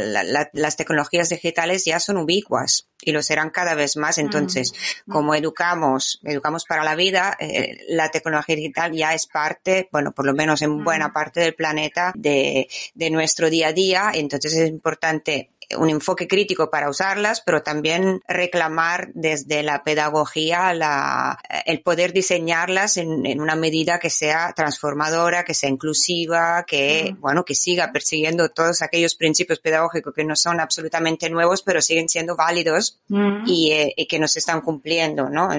[0.53, 4.19] las tecnologías digitales ya son ubicuas y lo serán cada vez más.
[4.19, 4.73] Entonces,
[5.07, 5.13] mm.
[5.13, 10.27] como educamos, educamos para la vida, eh, la tecnología digital ya es parte, bueno, por
[10.27, 11.13] lo menos en buena mm.
[11.13, 14.11] parte del planeta de, de nuestro día a día.
[14.15, 21.39] Entonces es importante un enfoque crítico para usarlas, pero también reclamar desde la pedagogía la,
[21.65, 27.21] el poder diseñarlas en, en, una medida que sea transformadora, que sea inclusiva, que, mm.
[27.21, 32.09] bueno, que siga persiguiendo todos aquellos principios pedagógicos que no son absolutamente nuevos, pero siguen
[32.09, 35.51] siendo válidos eh, y, que nos están cumpliendo, ¿no?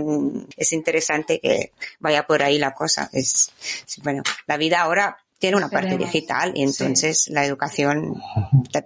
[0.58, 3.10] Es interesante que vaya por ahí la cosa.
[3.14, 3.52] Es,
[4.04, 8.22] bueno, la vida ahora tiene una parte digital y entonces la educación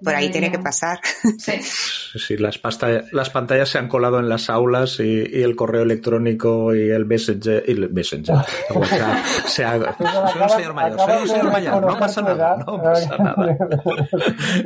[0.01, 1.01] por ahí tiene que pasar.
[1.37, 2.61] Sí, sí las,
[3.11, 7.63] las pantallas se han colado en las aulas y, el correo electrónico y el Messenger,
[7.67, 8.37] y el Messenger,
[9.47, 13.17] se ha, soy un señor mayor, soy un señor mayor, no pasa nada, no pasa
[13.17, 13.57] nada.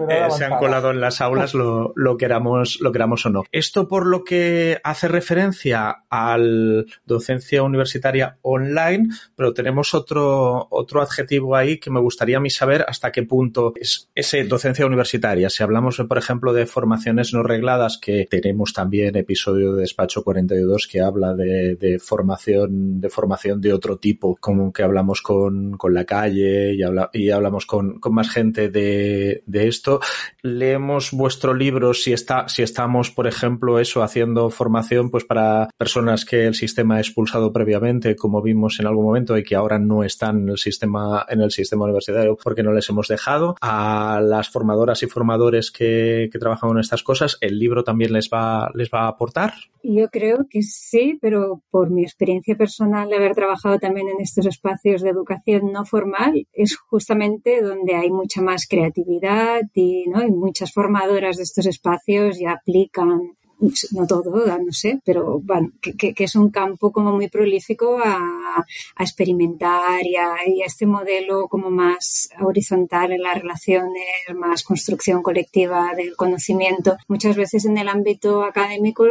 [0.10, 3.44] Eh, se han colado en las aulas lo, lo, queramos, lo queramos o no.
[3.52, 6.38] Esto por lo que hace referencia a
[7.06, 12.86] docencia universitaria online, pero tenemos otro, otro adjetivo ahí que me gustaría a mí saber
[12.88, 15.50] hasta qué punto es ese docencia universitaria.
[15.50, 20.88] Si hablamos, por ejemplo, de formaciones no regladas, que tenemos también episodio de Despacho 42
[20.88, 26.74] que habla de, formación, de formación de otro tipo, como que hablamos con, la calle
[26.74, 26.82] y,
[27.14, 30.00] y hablamos con, más gente de, esto.
[30.42, 36.26] Leemos vuestro libro si está, si estamos, por ejemplo, eso, haciendo formación, pues para personas
[36.26, 40.04] que el sistema ha expulsado previamente, como vimos en algún momento, y que ahora no
[40.04, 43.56] están en el sistema, en el sistema sistema universitario porque no les hemos dejado.
[43.62, 48.30] A las formadoras y formadores que, que trabajan en estas cosas, ¿el libro también les
[48.34, 49.54] va, les va a aportar?
[49.84, 54.46] Yo creo que sí, pero por mi experiencia personal de haber trabajado también en estos
[54.46, 60.22] espacios de educación no formal, es justamente donde hay mucha más creatividad y, ¿no?
[60.24, 63.38] y muchas formadoras de estos espacios ya aplican
[63.92, 69.04] no todo, no sé, pero bueno, que, es un campo como muy prolífico a, a
[69.04, 75.22] experimentar y a, y a, este modelo como más horizontal en las relaciones, más construcción
[75.22, 76.98] colectiva del conocimiento.
[77.08, 79.06] Muchas veces en el ámbito académico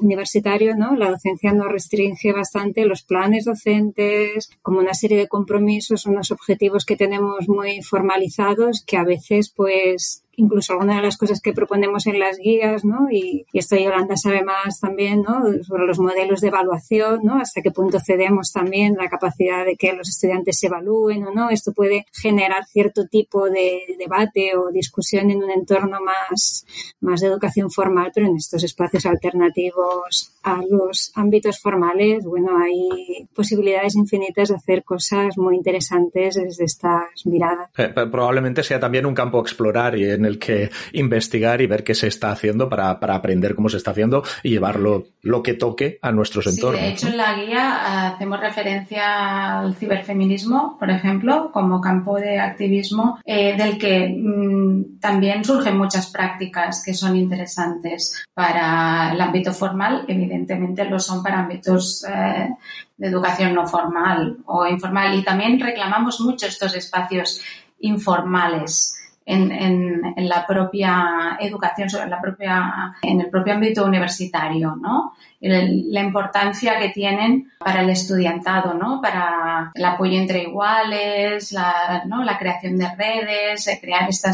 [0.00, 0.96] universitario, ¿no?
[0.96, 6.84] La docencia nos restringe bastante los planes docentes, como una serie de compromisos, unos objetivos
[6.84, 12.06] que tenemos muy formalizados que a veces pues incluso algunas de las cosas que proponemos
[12.06, 13.08] en las guías, ¿no?
[13.10, 15.42] Y, esto Yolanda sabe más también, ¿no?
[15.62, 17.36] Sobre los modelos de evaluación, ¿no?
[17.36, 21.50] Hasta qué punto cedemos también la capacidad de que los estudiantes se evalúen o no.
[21.50, 26.64] Esto puede generar cierto tipo de debate o discusión en un entorno más,
[27.00, 33.28] más de educación formal, pero en estos espacios alternativos a los ámbitos formales, bueno, hay
[33.34, 37.70] posibilidades infinitas de hacer cosas muy interesantes desde estas miradas.
[37.76, 41.84] Eh, probablemente sea también un campo a explorar y en el que investigar y ver
[41.84, 45.98] qué se está haciendo para, aprender cómo se está haciendo y llevarlo lo que toque
[46.00, 46.80] a nuestros entornos.
[46.80, 53.18] de hecho, en la guía hacemos referencia al ciberfeminismo, por ejemplo, como campo de activismo
[53.24, 60.04] eh, del que mm, también surgen muchas prácticas que son interesantes para el ámbito formal,
[60.08, 62.48] evidentemente lo son para ámbitos eh,
[62.96, 65.18] de educación no formal o informal.
[65.18, 67.40] Y también reclamamos mucho estos espacios
[67.80, 68.99] informales.
[69.32, 75.14] En, en, la propia educación, sobre la propia, en el propio ámbito universitario, ¿no?
[75.40, 79.00] la importancia que tienen para el estudiantado, ¿no?
[79.00, 82.22] Para el apoyo entre iguales, la, ¿no?
[82.22, 84.28] la creación de redes, eh, crear este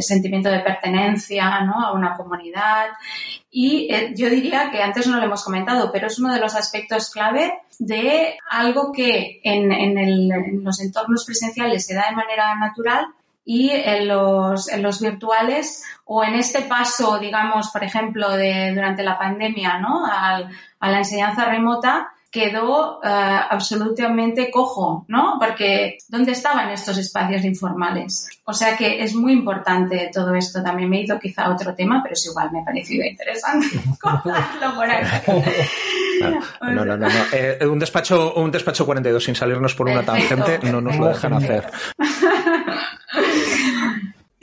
[0.00, 1.84] sentimiento de pertenencia, ¿no?
[1.84, 2.86] A una comunidad.
[3.50, 6.54] Y eh, yo diría que antes no lo hemos comentado, pero es uno de los
[6.54, 12.16] aspectos clave de algo que en, en, el, en los entornos presenciales se da de
[12.16, 13.06] manera natural,
[13.44, 19.02] y en los, en los virtuales o en este paso, digamos, por ejemplo, de, durante
[19.02, 20.04] la pandemia, ¿no?
[20.06, 20.40] a
[20.80, 25.36] la enseñanza remota, quedó eh, absolutamente cojo, ¿no?
[25.38, 28.26] Porque ¿dónde estaban estos espacios informales?
[28.46, 30.62] O sea que es muy importante todo esto.
[30.62, 33.66] También me hizo quizá otro tema, pero es igual, me ha parecido interesante
[34.00, 35.30] contarlo por aquí.
[36.60, 37.08] No, no, no, no.
[37.32, 41.32] Eh, un despacho, un despacho 42 sin salirnos por una tangente no nos lo dejan
[41.32, 41.68] hacer.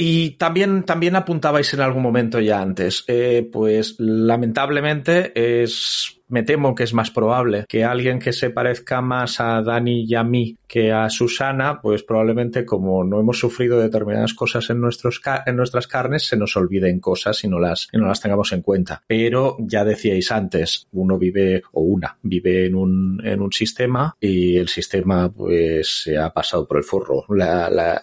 [0.01, 6.75] Y también, también apuntabais en algún momento ya antes, eh, pues lamentablemente es me temo
[6.75, 10.57] que es más probable que alguien que se parezca más a Dani y a mí
[10.67, 15.87] que a Susana, pues probablemente como no hemos sufrido determinadas cosas en, nuestros en nuestras
[15.87, 19.01] carnes, se nos olviden cosas y no, las, y no las tengamos en cuenta.
[19.07, 24.57] Pero ya decíais antes, uno vive o una vive en un, en un sistema y
[24.57, 27.25] el sistema pues se ha pasado por el forro.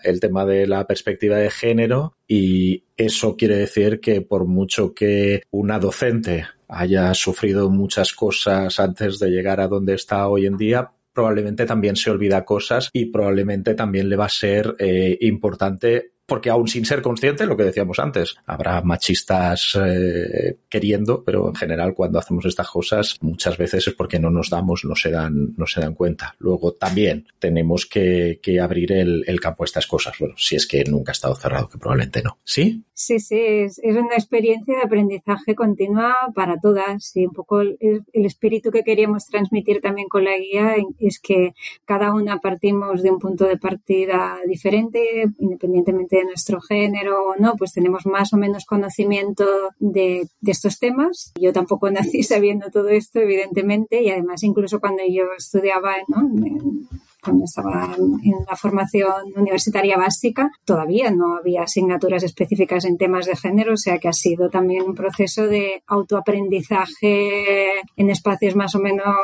[0.03, 5.43] el tema de la perspectiva de género y eso quiere decir que por mucho que
[5.51, 10.91] una docente haya sufrido muchas cosas antes de llegar a donde está hoy en día,
[11.13, 16.51] probablemente también se olvida cosas y probablemente también le va a ser eh, importante porque
[16.51, 21.95] aún sin ser consciente, lo que decíamos antes, habrá machistas eh, queriendo, pero en general
[21.95, 25.67] cuando hacemos estas cosas muchas veces es porque no nos damos, no se dan, no
[25.67, 26.35] se dan cuenta.
[26.39, 30.15] Luego también tenemos que, abrir el, el, campo a estas cosas.
[30.19, 32.39] Bueno, si es que nunca ha estado cerrado, que probablemente no.
[32.43, 32.83] ¿Sí?
[32.95, 37.77] Sí, sí, es, es una experiencia de aprendizaje continua para todas y un poco el,
[37.81, 41.53] el espíritu que queríamos transmitir también con la guía es que
[41.85, 47.55] cada una partimos de un punto de partida diferente, independientemente de nuestro género o no,
[47.57, 49.45] pues tenemos más o menos conocimiento
[49.79, 51.33] de, de estos temas.
[51.41, 56.21] Yo tampoco nací sabiendo todo esto, evidentemente, y además incluso cuando yo estudiaba ¿no?
[56.21, 56.89] en,
[57.27, 63.35] cuando estaba en la formación universitaria básica, todavía no había asignaturas específicas en temas de
[63.35, 68.79] género, o sea que ha sido también un proceso de autoaprendizaje en espacios más o
[68.79, 69.17] menos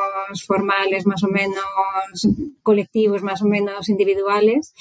[0.45, 2.27] formales, más o menos
[2.61, 4.73] colectivos, más o menos individuales.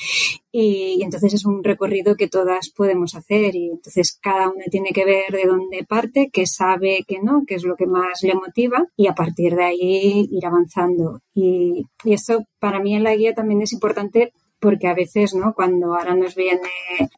[0.52, 5.06] Y, entonces es un recorrido que todas podemos hacer y entonces cada una tiene que
[5.06, 8.86] ver de dónde parte, qué sabe, qué no, qué es lo que más le motiva
[8.94, 11.20] y a partir de ahí ir avanzando.
[11.34, 15.54] Y, y esto para mí en la guía también es importante porque a veces, ¿no?
[15.54, 16.70] Cuando ahora nos viene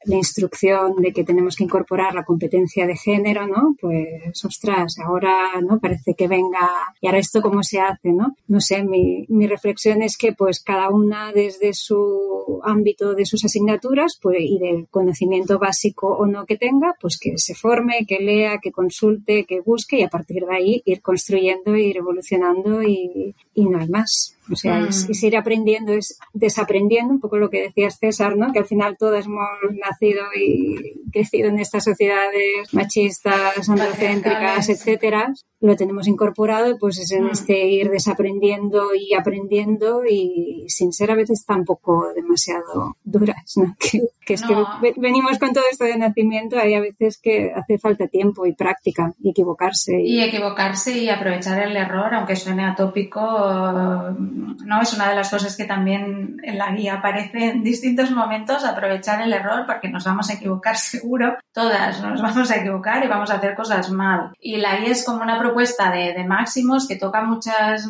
[0.05, 3.77] la instrucción de que tenemos que incorporar la competencia de género, ¿no?
[3.79, 5.79] Pues, ostras, ahora, ¿no?
[5.79, 6.71] Parece que venga,
[7.03, 8.35] y ahora esto cómo se hace, ¿no?
[8.49, 13.45] No sé, mi, mi reflexión es que, pues, cada una desde su ámbito de sus
[13.45, 18.21] asignaturas, pues, y del conocimiento básico o no que tenga, pues que se forme, que
[18.21, 23.35] lea, que consulte, que busque y a partir de ahí ir construyendo, ir evolucionando y,
[23.53, 24.34] y no hay más.
[24.51, 24.89] O sea, mm.
[24.89, 28.53] es, ir aprendiendo, es desaprendiendo, un poco lo que decías César, ¿no?
[28.53, 35.33] Que al final todos hemos nacido y crecido en estas sociedades machistas, androcéntricas, etcétera.
[35.65, 37.31] Lo tenemos incorporado, pues es en mm.
[37.31, 43.75] este ir desaprendiendo y aprendiendo y sin ser a veces tampoco demasiado duras, ¿no?
[44.25, 44.55] Que, es que
[44.97, 49.13] venimos con todo esto de nacimiento, hay a veces que hace falta tiempo y práctica
[49.23, 50.01] y equivocarse.
[50.01, 55.55] Y, equivocarse y aprovechar el error, aunque suene atópico, no es una de las cosas
[55.59, 60.31] que también en la guía aparece en distintos momentos, aprovechar el error porque nos vamos
[60.31, 64.33] a equivocar seguro, todas nos vamos a equivocar y vamos a hacer cosas mal.
[64.41, 67.87] Y la guía es como una propuesta de, de máximos que toca muchas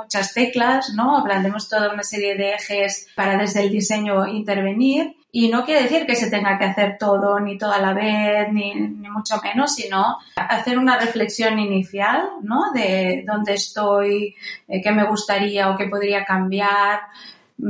[0.00, 1.22] muchas teclas, ¿no?
[1.24, 6.06] Planteamos toda una serie de ejes para desde el diseño intervenir y no quiere decir
[6.06, 10.18] que se tenga que hacer todo ni toda la vez, ni, ni, mucho menos, sino
[10.36, 12.72] hacer una reflexión inicial, ¿no?
[12.72, 14.34] De dónde estoy,
[14.66, 17.00] eh, qué me gustaría o qué podría cambiar,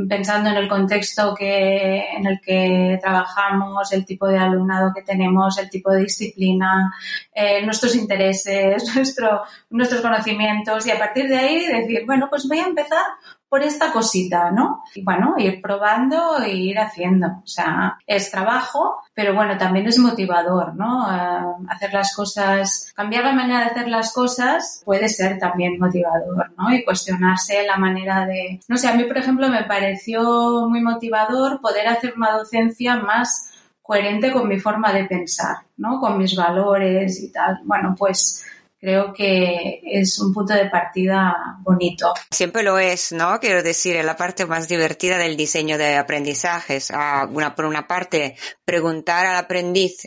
[0.08, 5.58] pensando en el contexto que, en el que trabajamos, el tipo de alumnado que tenemos,
[5.58, 6.92] el tipo de disciplina,
[7.34, 12.58] eh, nuestros intereses, nuestro, nuestros conocimientos y a partir de ahí decir, bueno, pues voy
[12.58, 13.02] a empezar
[13.50, 14.84] por esta cosita, ¿no?
[14.94, 17.26] Y bueno, ir probando e ir haciendo.
[17.42, 21.12] O sea, es trabajo, pero bueno, también es motivador, ¿no?
[21.12, 26.52] Eh, hacer las cosas, cambiar la manera de hacer las cosas puede ser también motivador,
[26.56, 26.72] ¿no?
[26.72, 31.60] Y cuestionarse la manera de, no sé, a mí, por ejemplo, me pareció muy motivador
[31.60, 33.50] poder hacer una docencia más
[33.82, 35.98] coherente con mi forma de pensar, ¿no?
[35.98, 37.58] Con mis valores y tal.
[37.64, 38.44] Bueno, pues
[38.80, 42.14] creo que es un punto de partida bonito.
[42.30, 43.38] Siempre lo es, ¿no?
[43.38, 46.90] Quiero decir, es la parte más divertida del diseño de aprendizajes.
[46.90, 50.06] Ah, una, por una parte, preguntar al aprendiz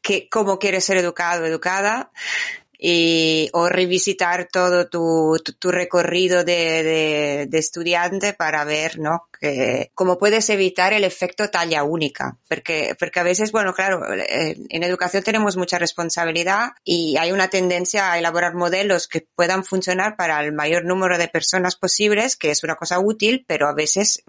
[0.00, 2.10] que, cómo quiere ser educado o educada
[2.78, 9.24] y, o revisitar todo tu, tu, recorrido de, de, de, estudiante para ver, ¿no?
[9.40, 12.38] Que, cómo puedes evitar el efecto talla única.
[12.48, 17.48] Porque, porque a veces, bueno, claro, eh, en educación tenemos mucha responsabilidad y hay una
[17.48, 22.52] tendencia a elaborar modelos que puedan funcionar para el mayor número de personas posibles, que
[22.52, 24.22] es una cosa útil, pero a veces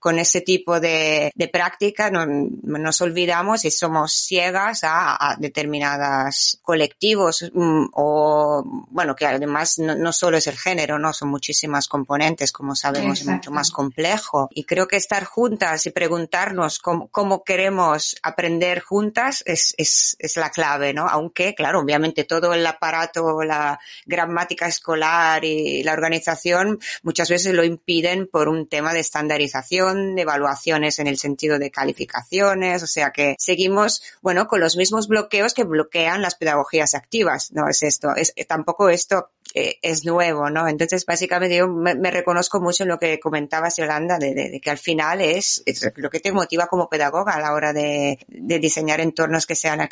[0.00, 6.58] con ese tipo de, de práctica no, nos olvidamos y somos ciegas a, a determinados
[6.62, 11.12] colectivos mm, o bueno, que además no, solo es el género, ¿no?
[11.12, 14.48] Son muchísimas componentes, como sabemos, es mucho más complejo.
[14.52, 20.36] Y creo que estar juntas y preguntarnos cómo, cómo queremos aprender juntas es, es, es,
[20.36, 21.06] la clave, ¿no?
[21.08, 27.64] Aunque, claro, obviamente todo el aparato, la gramática escolar y la organización muchas veces lo
[27.64, 33.10] impiden por un tema de estandarización, de evaluaciones en el sentido de calificaciones, o sea
[33.10, 37.68] que seguimos, bueno, con los mismos bloqueos que bloquean las pedagogías activas, ¿no?
[37.68, 40.66] Es esto, es, eh, tampoco esto eh, es nuevo, ¿no?
[40.68, 44.78] Entonces, básicamente yo me, reconozco mucho en lo que comentabas, Yolanda, de, de, que al
[44.78, 45.62] final es,
[45.96, 49.86] lo que te motiva como pedagoga a la hora de, de diseñar entornos que sean,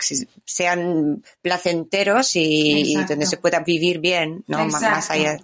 [0.44, 4.66] sean placenteros y, donde se pueda vivir bien, ¿no?
[4.66, 5.38] Más allá.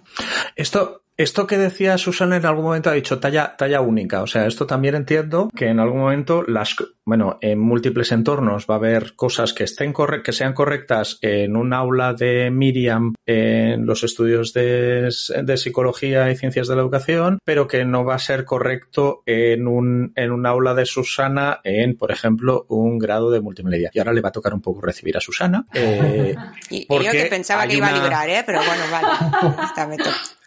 [0.55, 4.21] Esto, esto que decía Susana en algún momento ha dicho talla, talla única.
[4.21, 6.75] O sea, esto también entiendo que en algún momento las,
[7.07, 9.93] bueno, en múltiples entornos va a haber cosas que estén
[10.25, 15.09] que sean correctas en un aula de Miriam en los estudios de,
[15.43, 19.69] de, psicología y ciencias de la educación, pero que no va a ser correcto en
[19.69, 23.89] un, en un aula de Susana en, por ejemplo, un grado de multimedia.
[23.93, 25.65] Y ahora le va a tocar un poco recibir a Susana.
[25.79, 26.35] Eh,
[26.69, 28.43] y, yo que pensaba que iba a librar, ¿eh?
[28.45, 29.07] Pero bueno, vale.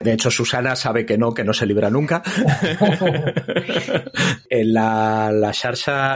[0.00, 2.22] de hecho, Susana sabe que no, que no se libra nunca.
[4.50, 5.52] en la, la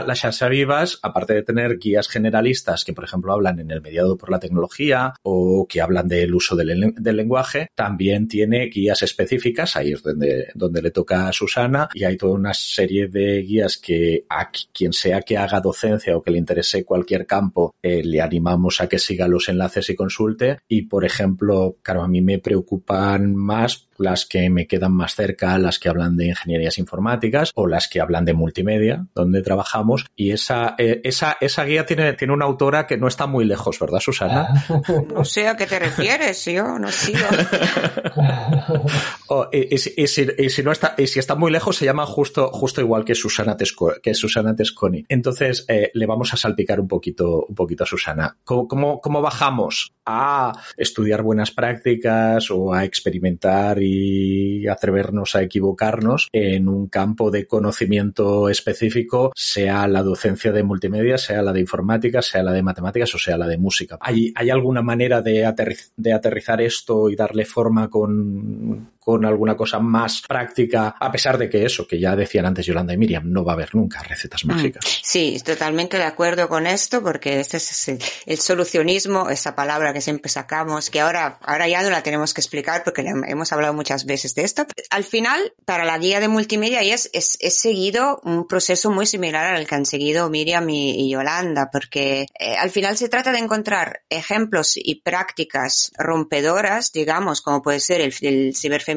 [0.05, 0.15] la
[0.49, 4.39] Vivas, aparte de tener guías generalistas que, por ejemplo, hablan en el mediado por la
[4.39, 10.03] tecnología o que hablan del uso del, del lenguaje, también tiene guías específicas, ahí es
[10.03, 14.49] donde, donde le toca a Susana, y hay toda una serie de guías que a
[14.73, 18.87] quien sea que haga docencia o que le interese cualquier campo, eh, le animamos a
[18.87, 20.59] que siga los enlaces y consulte.
[20.67, 25.57] Y, por ejemplo, claro, a mí me preocupan más las que me quedan más cerca,
[25.57, 30.05] las que hablan de ingenierías informáticas o las que hablan de multimedia, donde trabajamos.
[30.15, 33.79] Y esa, eh, esa, esa guía tiene, tiene una autora que no está muy lejos,
[33.79, 34.65] ¿verdad, Susana?
[35.13, 37.19] No sé a qué te refieres, yo no sigo.
[39.27, 43.05] oh, y, si, no está, y si está muy lejos, se llama justo, justo igual
[43.05, 43.57] que Susana,
[44.01, 45.05] que Susana Tesconi.
[45.09, 48.37] Entonces, eh, le vamos a salpicar un poquito, un poquito a Susana.
[48.43, 56.29] ¿Cómo, cómo, cómo bajamos a estudiar buenas prácticas o a experimentar y atrevernos a equivocarnos
[56.31, 62.21] en un campo de conocimiento específico, sea la docencia de multimedia, sea la de informática,
[62.21, 63.97] sea la de matemáticas o sea la de música.
[64.01, 70.95] ¿Hay, alguna manera de aterrizar esto y darle forma con, con alguna cosa más práctica,
[70.99, 73.55] a pesar de que eso, que ya decían antes Yolanda y Miriam, no va a
[73.55, 74.47] haber nunca recetas mm.
[74.47, 74.83] mágicas.
[75.03, 77.87] Sí, totalmente de acuerdo con esto, porque este es
[78.25, 82.41] el, solucionismo, esa palabra que siempre sacamos, que ahora, ahora ya no la tenemos que
[82.41, 84.65] explicar porque hemos hablado muchas veces de esto.
[84.89, 89.67] Al final, para la guía de multimedia es, es, seguido un proceso muy similar al
[89.67, 94.73] que han seguido Miriam y, Yolanda, porque eh, al final se trata de encontrar ejemplos
[94.77, 98.94] y prácticas rompedoras, digamos, como puede ser el, el ciberfeminismo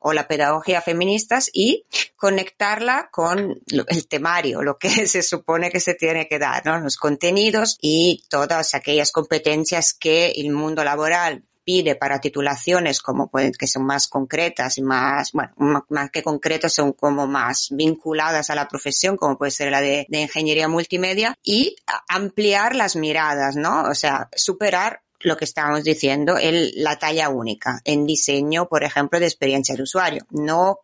[0.00, 1.84] o la pedagogía feministas y
[2.16, 6.78] conectarla con el temario, lo que se supone que se tiene que dar, ¿no?
[6.80, 13.52] Los contenidos y todas aquellas competencias que el mundo laboral pide para titulaciones como pueden,
[13.52, 15.52] que son más concretas y más, bueno,
[15.88, 20.06] más que concretas son como más vinculadas a la profesión, como puede ser la de,
[20.08, 21.74] de ingeniería multimedia y
[22.08, 23.82] ampliar las miradas, ¿no?
[23.88, 29.18] O sea, superar lo que estábamos diciendo, el, la talla única en diseño, por ejemplo,
[29.18, 30.24] de experiencia de usuario.
[30.30, 30.82] No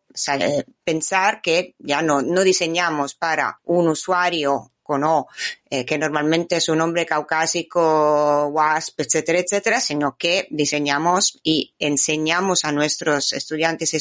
[0.82, 5.26] pensar que ya no, no diseñamos para un usuario con O
[5.70, 12.66] eh, que normalmente es un nombre caucásico, WASP, etcétera, etcétera, sino que diseñamos y enseñamos
[12.66, 13.94] a nuestros estudiantes,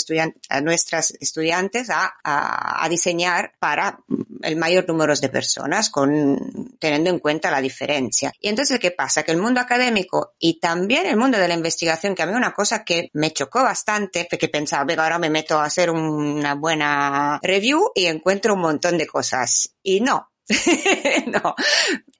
[0.50, 4.00] a nuestras estudiantes a, a, diseñar para
[4.42, 8.34] el mayor número de personas, con, teniendo en cuenta la diferencia.
[8.42, 9.24] Y entonces, ¿qué pasa?
[9.24, 12.52] Que el mundo académico y también el mundo de la investigación, que a mí una
[12.52, 17.40] cosa que me chocó bastante, que pensaba, venga, ahora me meto a hacer una buena
[17.42, 19.74] review y encuentro un montón de cosas.
[19.82, 20.31] Y no,
[21.28, 21.56] no.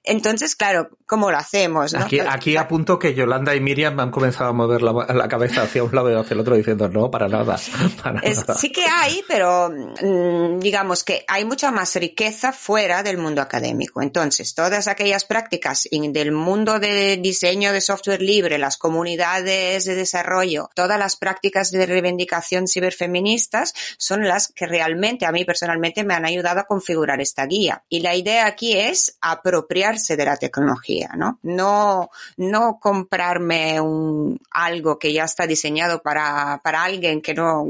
[0.04, 1.94] Entonces, claro, ¿cómo lo hacemos?
[1.94, 5.94] Aquí, aquí apunto que Yolanda y Miriam han comenzado a mover la, cabeza hacia un
[5.94, 7.56] lado y hacia el otro diciendo no, para nada.
[7.56, 14.02] Sí que hay, pero mm, digamos que hay mucha más riqueza fuera del mundo académico.
[14.02, 20.68] Entonces, todas aquellas prácticas del mundo de diseño de software libre, las comunidades de desarrollo,
[20.74, 26.24] todas las prácticas de reivindicación ciberfeministas son las que realmente a mí personalmente me han
[26.24, 27.84] ayudado a configurar esta guía.
[27.88, 29.16] Y la idea aquí es
[29.92, 31.38] apropiarse de la tecnología, ¿no?
[31.42, 37.64] No, no comprarme un, algo que ya está diseñado para, para alguien que no,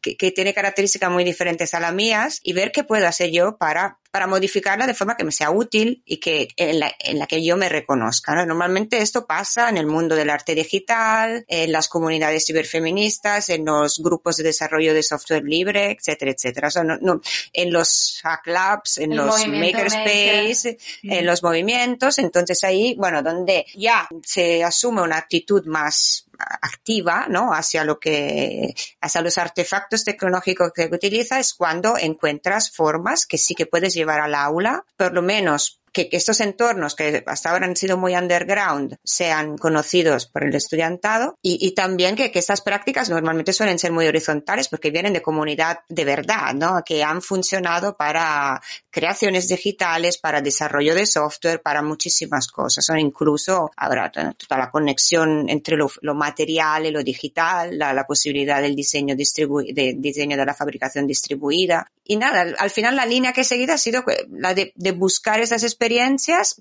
[0.00, 3.56] que, que tiene características muy diferentes a las mías y ver qué puedo hacer yo
[3.56, 7.26] para para modificarla de forma que me sea útil y que en la, en la
[7.26, 8.34] que yo me reconozca.
[8.34, 8.44] ¿no?
[8.44, 14.00] Normalmente esto pasa en el mundo del arte digital, en las comunidades ciberfeministas, en los
[14.00, 16.68] grupos de desarrollo de software libre, etcétera, etcétera.
[16.68, 17.22] O sea, no, no,
[17.54, 22.18] en los hack labs, en los makerspace, en los movimientos.
[22.18, 26.26] Entonces ahí, bueno, donde ya se asume una actitud más
[26.60, 27.52] activa, ¿no?
[27.52, 33.54] Hacia lo que, hacia los artefactos tecnológicos que utiliza es cuando encuentras formas que sí
[33.54, 37.76] que puedes llevar al aula, por lo menos que, estos entornos que hasta ahora han
[37.76, 43.52] sido muy underground sean conocidos por el estudiantado y, también que, que, estas prácticas normalmente
[43.52, 46.82] suelen ser muy horizontales porque vienen de comunidad de verdad, ¿no?
[46.84, 52.88] Que han funcionado para creaciones digitales, para desarrollo de software, para muchísimas cosas.
[52.90, 58.74] O incluso ahora toda la conexión entre lo, material y lo digital, la, posibilidad del
[58.74, 61.90] diseño de diseño de la fabricación distribuida.
[62.04, 65.40] Y nada, al final la línea que he seguido ha sido la de, de buscar
[65.40, 65.81] esas experiencias,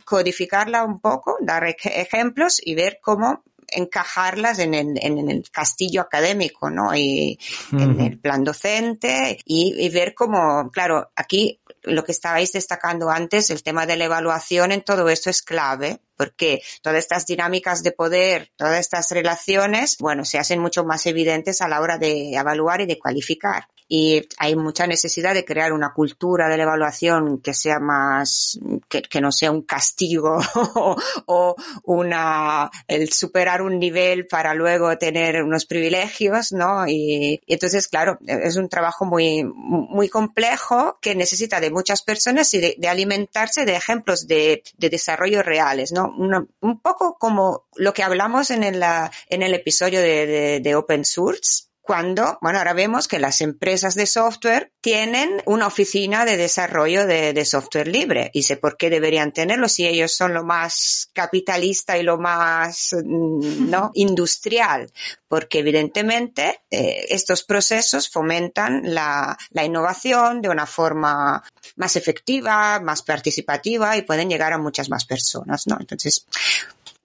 [0.06, 6.70] codificarla un poco, dar ejemplos y ver cómo encajarlas en el, en el castillo académico,
[6.70, 6.94] ¿no?
[6.94, 7.40] Y
[7.72, 13.64] en el plan docente y, ver cómo, claro, aquí lo que estabais destacando antes, el
[13.64, 18.52] tema de la evaluación en todo esto es clave, porque todas estas dinámicas de poder,
[18.56, 22.86] todas estas relaciones, bueno, se hacen mucho más evidentes a la hora de evaluar y
[22.86, 27.78] de cualificar y hay mucha necesidad de crear una cultura de la evaluación que sea
[27.82, 30.40] más, que, no sea un castigo
[31.26, 36.88] o, una, el superar un nivel para luego tener unos privilegios, ¿no?
[36.88, 42.62] Y, entonces, claro, es un trabajo muy, muy complejo que necesita de muchas personas y
[42.62, 46.16] de, alimentarse de ejemplos de, de desarrollo reales, ¿no?
[46.62, 48.82] un poco como lo que hablamos en el,
[49.28, 54.06] en el episodio de, de Open Source, cuando, bueno, ahora vemos que las empresas de
[54.06, 58.32] software tienen una oficina de desarrollo de, software libre.
[58.34, 62.92] Y sé por qué deberían tenerlo si ellos son lo más capitalista y lo más,
[62.94, 63.92] mm, ¿no?
[63.96, 64.90] Industrial.
[65.28, 71.44] Porque evidentemente eh, estos procesos fomentan la, la innovación de una forma
[71.76, 75.76] más efectiva, más participativa y pueden llegar a muchas más personas, ¿no?
[75.78, 76.26] Entonces,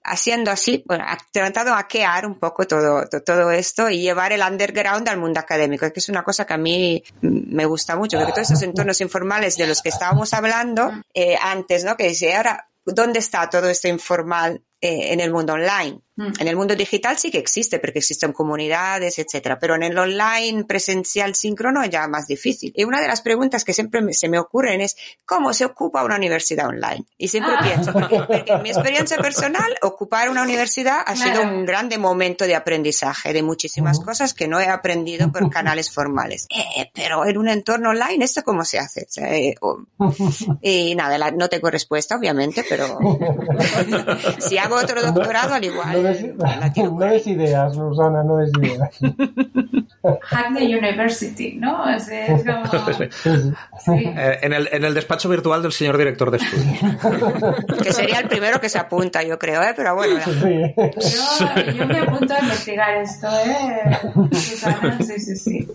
[0.07, 5.09] haciendo así, bueno, tratado de hackear un poco todo, todo esto y llevar el underground
[5.09, 8.50] al mundo académico, que es una cosa que a mí me gusta mucho, porque todos
[8.50, 11.96] esos entornos informales de los que estábamos hablando eh, antes, ¿no?
[11.96, 16.00] Que dice, ahora, ¿dónde está todo esto informal eh, en el mundo online.
[16.16, 16.32] Mm.
[16.38, 20.64] En el mundo digital sí que existe, porque existen comunidades, etcétera, pero en el online
[20.64, 22.72] presencial síncrono es ya más difícil.
[22.74, 24.96] Y una de las preguntas que siempre se me ocurren es
[25.26, 27.04] cómo se ocupa una universidad online.
[27.18, 27.62] Y siempre ah.
[27.62, 28.16] pienso, porque,
[28.52, 33.42] en mi experiencia personal, ocupar una universidad ha sido un grande momento de aprendizaje de
[33.42, 36.46] muchísimas cosas que no he aprendido por canales formales.
[36.50, 39.06] Eh, pero en un entorno online, ¿esto cómo se hace?
[39.18, 39.54] Eh,
[40.62, 42.98] y nada, no tengo respuesta, obviamente, pero
[44.38, 46.02] si hago otro doctorado, al igual
[46.84, 48.98] no es ideas, Susana, no es ideas.
[50.22, 51.88] Hack the University, ¿no?
[51.88, 52.08] Es,
[52.44, 52.64] como...
[53.88, 56.74] Eh, en, el, en el despacho virtual del señor director de estudio.
[57.82, 59.74] que sería el primero que se apunta, yo creo, ¿eh?
[59.76, 60.18] Pero bueno.
[60.26, 63.98] Yo, yo, me apunto a investigar esto, ¿eh?
[64.32, 65.68] Susana, sí, sí, sí.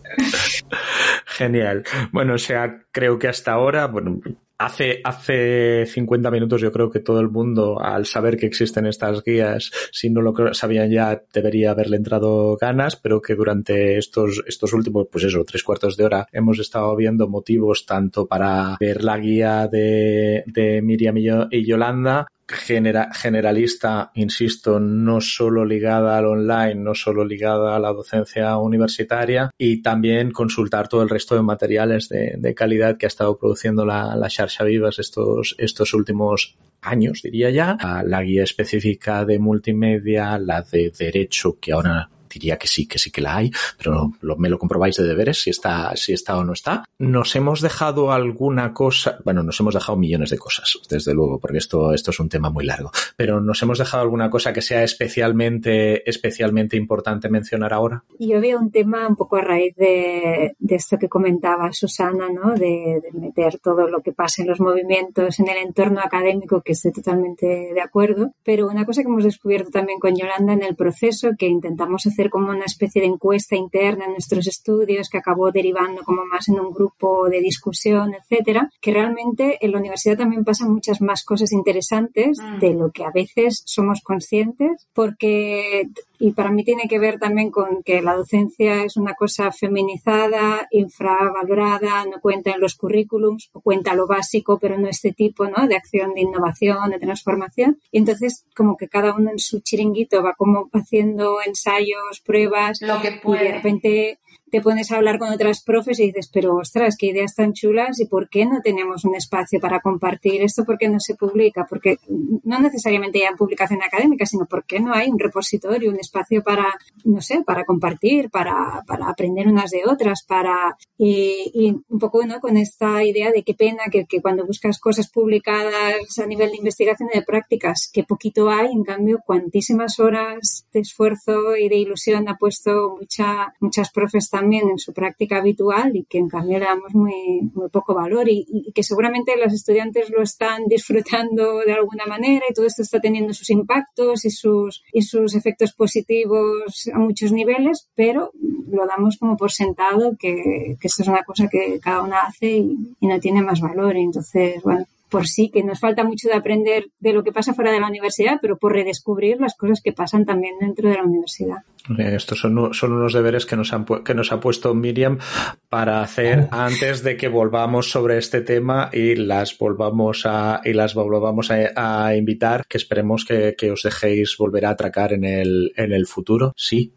[1.25, 1.83] Genial.
[2.11, 4.19] Bueno, o sea, creo que hasta ahora, bueno,
[4.63, 9.23] Hace, hace 50 minutos yo creo que todo el mundo, al saber que existen estas
[9.23, 14.71] guías, si no lo sabían ya, debería haberle entrado ganas, pero que durante estos, estos
[14.73, 19.17] últimos, pues eso, tres cuartos de hora, hemos estado viendo motivos tanto para ver la
[19.17, 21.17] guía de, de Miriam
[21.49, 28.57] y Yolanda, generalista, insisto, no solo ligada al online, no solo ligada a la docencia
[28.57, 33.85] universitaria y también consultar todo el resto de materiales de, calidad que ha estado produciendo
[33.85, 34.29] la, la
[34.65, 37.77] Vivas estos, estos últimos años, diría ya.
[38.05, 43.11] La guía específica de multimedia, la de derecho, que ahora diría que sí, que sí
[43.11, 46.53] que la hay, pero me lo comprobáis de deberes si está, si está o no
[46.53, 46.83] está.
[46.99, 51.57] Nos hemos dejado alguna cosa, bueno, nos hemos dejado millones de cosas, desde luego, porque
[51.57, 54.83] esto, esto es un tema muy largo, pero nos hemos dejado alguna cosa que sea
[54.83, 58.03] especialmente, especialmente importante mencionar ahora.
[58.19, 62.53] Yo veo un tema un poco a raíz de, esto que comentaba Susana, ¿no?
[62.53, 66.73] De, de meter todo lo que pasa en los movimientos en el entorno académico, que
[66.73, 70.75] estoy totalmente de acuerdo, pero una cosa que hemos descubierto también con Yolanda en el
[70.75, 75.51] proceso, que intentamos hacer como una especie de encuesta interna en nuestros estudios que acabó
[75.51, 80.43] derivando como más en un grupo de discusión, etcétera, que realmente en la universidad también
[80.43, 82.59] pasan muchas más cosas interesantes mm.
[82.59, 85.89] de lo que a veces somos conscientes, porque
[86.21, 90.67] y para mí tiene que ver también con que la docencia es una cosa feminizada,
[90.69, 95.67] infravalorada, no cuenta en los currículums, o cuenta lo básico, pero no este tipo ¿no?
[95.67, 97.79] de acción de innovación, de transformación.
[97.91, 103.01] Y entonces, como que cada uno en su chiringuito va como haciendo ensayos, pruebas, lo
[103.01, 103.41] que puede.
[103.41, 104.19] y de repente
[104.51, 107.99] te pones a hablar con otras profes y dices, pero ostras, qué ideas tan chulas
[108.01, 111.65] y por qué no tenemos un espacio para compartir esto, por qué no se publica,
[111.69, 111.99] porque
[112.43, 116.43] no necesariamente ya en publicación académica, sino por qué no hay un repositorio, un espacio
[116.43, 116.67] para,
[117.05, 122.41] no sé, para compartir, para, para aprender unas de otras, para, y, un poco, ¿no?
[122.41, 126.57] Con esta idea de qué pena que, que, cuando buscas cosas publicadas a nivel de
[126.57, 131.77] investigación y de prácticas, que poquito hay, en cambio, cuantísimas horas de esfuerzo y de
[131.77, 136.59] ilusión ha puesto mucha, muchas profes también en su práctica habitual y que en cambio
[136.59, 141.73] le damos muy, muy poco valor y, que seguramente los estudiantes lo están disfrutando de
[141.73, 146.89] alguna manera y todo esto está teniendo sus impactos y sus, y sus efectos positivos
[146.93, 148.31] a muchos niveles, pero
[148.69, 152.57] lo damos como por sentado que, que esto es una cosa que cada una hace
[152.57, 153.95] y, y no tiene más valor.
[153.97, 157.53] Y entonces, bueno, por sí, que nos falta mucho de aprender de lo que pasa
[157.53, 161.03] fuera de la universidad, pero por redescubrir las cosas que pasan también dentro de la
[161.03, 161.57] universidad.
[161.97, 165.19] Estos son, son unos deberes que nos, han, que nos ha puesto Miriam
[165.67, 170.93] para hacer antes de que volvamos sobre este tema y las volvamos a, y las
[170.93, 175.91] volvamos a, invitar, que esperemos que, que, os dejéis volver a atracar en el, en
[175.91, 176.53] el futuro.
[176.55, 176.93] Sí,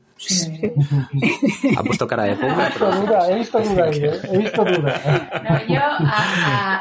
[1.76, 2.68] ha puesto cara de puma.
[3.28, 5.64] He visto duda, he visto duda.
[5.68, 5.80] yo,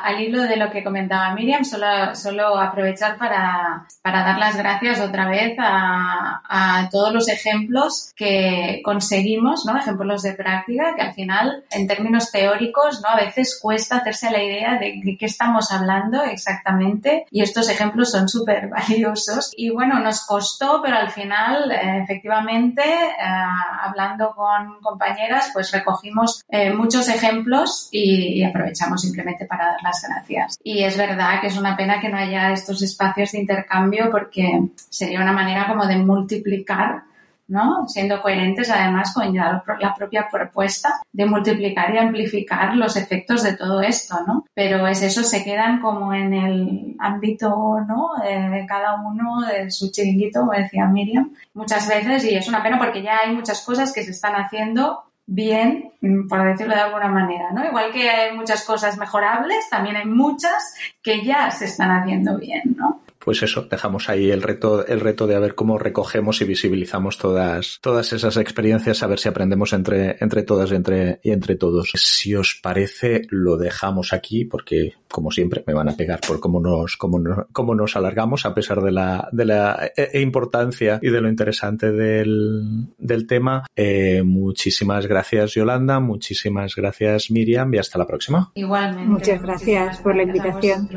[0.04, 5.00] al hilo de lo que comentaba Miriam, solo, solo aprovechar para, para dar las gracias
[5.00, 9.78] otra vez a, a, todos los ejemplos que conseguimos, ¿no?
[9.78, 13.10] Ejemplos de práctica que al final, en términos teóricos, ¿no?
[13.10, 18.12] A veces cuesta hacerse la idea de, de qué estamos hablando exactamente y estos ejemplos
[18.12, 19.52] son súper valiosos.
[19.56, 23.33] Y bueno, nos costó, pero al final, eh, efectivamente, eh,
[23.82, 30.58] hablando con compañeras, pues recogimos eh, muchos ejemplos y, aprovechamos simplemente para dar las gracias.
[30.64, 34.62] Y es verdad que es una pena que no haya estos espacios de intercambio porque
[34.90, 37.04] sería una manera como de multiplicar
[37.48, 37.88] ¿no?
[37.88, 39.64] Siendo coherentes además con la,
[39.98, 44.46] propia propuesta de multiplicar y amplificar los efectos de todo esto, ¿no?
[44.54, 48.12] Pero es eso, se quedan como en el ámbito, ¿no?
[48.24, 52.78] De, cada uno de su chiringuito, como decía Miriam, muchas veces y es una pena
[52.78, 57.08] porque ya hay muchas cosas que se están haciendo bien, mm, por decirlo de alguna
[57.08, 57.66] manera, ¿no?
[57.66, 62.76] Igual que hay muchas cosas mejorables, también hay muchas que ya se están haciendo bien,
[62.78, 63.02] ¿no?
[63.24, 67.17] Pues eso, dejamos ahí el reto, el reto de a ver cómo recogemos y visibilizamos
[67.17, 71.55] todas, todas esas experiencias, a ver si aprendemos entre, entre todas y entre, y entre
[71.55, 71.91] todos.
[71.95, 76.59] Si os parece, lo dejamos aquí porque, como siempre, me van a pegar por cómo
[76.59, 80.99] nos, cómo nos, cómo nos alargamos a pesar de la, de la eh, eh, importancia
[81.01, 83.65] y de lo interesante del, del tema.
[83.76, 85.99] Eh, muchísimas gracias, Yolanda.
[85.99, 87.74] Muchísimas gracias, Miriam.
[87.74, 88.51] Y hasta la próxima.
[88.55, 89.09] Igualmente.
[89.09, 90.89] Muchas gracias por la invitación.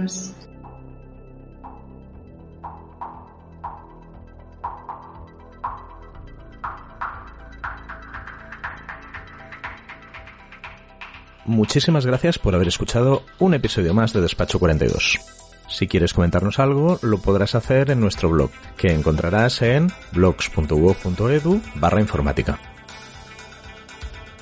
[11.46, 15.20] Muchísimas gracias por haber escuchado un episodio más de Despacho 42.
[15.68, 22.00] Si quieres comentarnos algo, lo podrás hacer en nuestro blog, que encontrarás en blogs.uoc.edu barra
[22.00, 22.58] informática.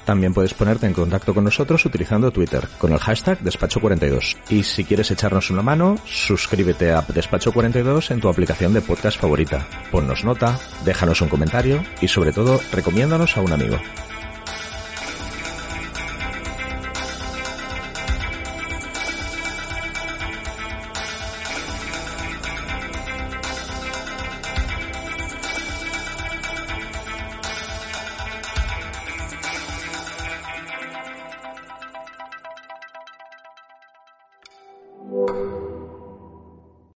[0.07, 4.37] También puedes ponerte en contacto con nosotros utilizando Twitter con el hashtag Despacho42.
[4.51, 9.67] Y si quieres echarnos una mano, suscríbete a Despacho42 en tu aplicación de podcast favorita.
[9.91, 13.77] Ponnos nota, déjanos un comentario y sobre todo recomiéndanos a un amigo.